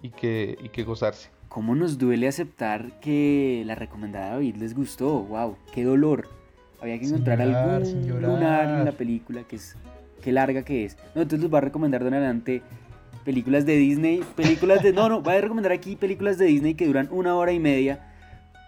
y 0.04 0.10
que, 0.10 0.58
y 0.62 0.68
que 0.68 0.84
gozarse. 0.84 1.30
¿Cómo 1.48 1.74
nos 1.74 1.96
duele 1.96 2.28
aceptar 2.28 3.00
que 3.00 3.62
la 3.64 3.74
recomendada 3.74 4.26
de 4.26 4.32
David 4.32 4.56
les 4.56 4.74
gustó? 4.74 5.20
¡Wow! 5.22 5.56
¡Qué 5.72 5.82
dolor! 5.82 6.28
Había 6.82 6.98
que 6.98 7.06
encontrar 7.06 7.38
llorar, 7.38 7.74
algún 7.76 8.20
lunar 8.20 8.80
en 8.80 8.84
la 8.84 8.92
película 8.92 9.44
que 9.44 9.56
es... 9.56 9.76
¡Qué 10.20 10.30
larga 10.30 10.62
que 10.62 10.84
es! 10.84 10.98
No, 11.14 11.22
entonces 11.22 11.40
les 11.40 11.50
voy 11.50 11.56
a 11.56 11.62
recomendar 11.62 12.02
de 12.02 12.08
en 12.08 12.14
adelante 12.14 12.62
películas 13.24 13.64
de 13.64 13.76
Disney, 13.78 14.22
películas 14.36 14.82
de... 14.82 14.92
No, 14.92 15.08
no, 15.08 15.22
voy 15.22 15.36
a 15.36 15.40
recomendar 15.40 15.72
aquí 15.72 15.96
películas 15.96 16.36
de 16.36 16.44
Disney 16.44 16.74
que 16.74 16.86
duran 16.86 17.08
una 17.10 17.34
hora 17.36 17.52
y 17.52 17.58
media 17.58 18.12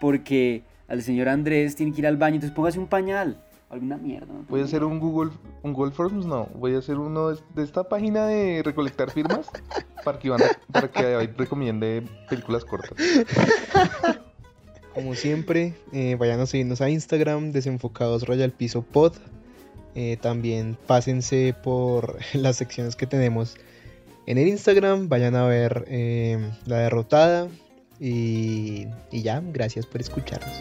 porque 0.01 0.63
al 0.87 1.03
señor 1.03 1.29
Andrés 1.29 1.75
tiene 1.75 1.91
que 1.91 2.01
ir 2.01 2.07
al 2.07 2.17
baño, 2.17 2.35
entonces 2.35 2.55
póngase 2.55 2.79
un 2.79 2.87
pañal. 2.87 3.37
Alguna 3.69 3.97
mierda. 3.97 4.27
¿no? 4.33 4.45
Voy 4.47 4.61
a 4.61 4.63
hacer 4.63 4.83
un 4.83 4.99
Google, 4.99 5.31
un 5.61 5.73
Google 5.73 5.91
Forms, 5.91 6.25
no, 6.25 6.47
voy 6.55 6.75
a 6.75 6.79
hacer 6.79 6.97
uno 6.97 7.29
de, 7.29 7.63
esta 7.63 7.83
página 7.89 8.25
de 8.25 8.61
recolectar 8.63 9.11
firmas 9.11 9.47
para 10.05 10.19
que, 10.19 10.29
Iván- 10.29 10.41
para 10.71 10.89
que 10.89 11.03
David 11.03 11.29
recomiende 11.37 12.03
películas 12.29 12.63
cortas. 12.63 12.97
Como 14.93 15.13
siempre, 15.13 15.75
eh, 15.91 16.15
vayan 16.17 16.39
a 16.39 16.45
seguirnos 16.47 16.81
a 16.81 16.89
Instagram, 16.89 17.51
desenfocados 17.51 18.25
Royal 18.25 18.51
Piso 18.51 18.81
Pod. 18.81 19.13
Eh, 19.95 20.17
también 20.21 20.77
pásense 20.87 21.53
por 21.63 22.17
las 22.33 22.55
secciones 22.55 22.95
que 22.95 23.05
tenemos 23.05 23.55
en 24.25 24.37
el 24.37 24.47
Instagram. 24.47 25.07
Vayan 25.09 25.35
a 25.35 25.45
ver 25.45 25.85
eh, 25.87 26.49
la 26.65 26.77
derrotada. 26.79 27.47
Y, 27.99 28.87
y 29.11 29.21
ya, 29.23 29.41
gracias 29.43 29.85
por 29.85 30.01
escucharnos. 30.01 30.53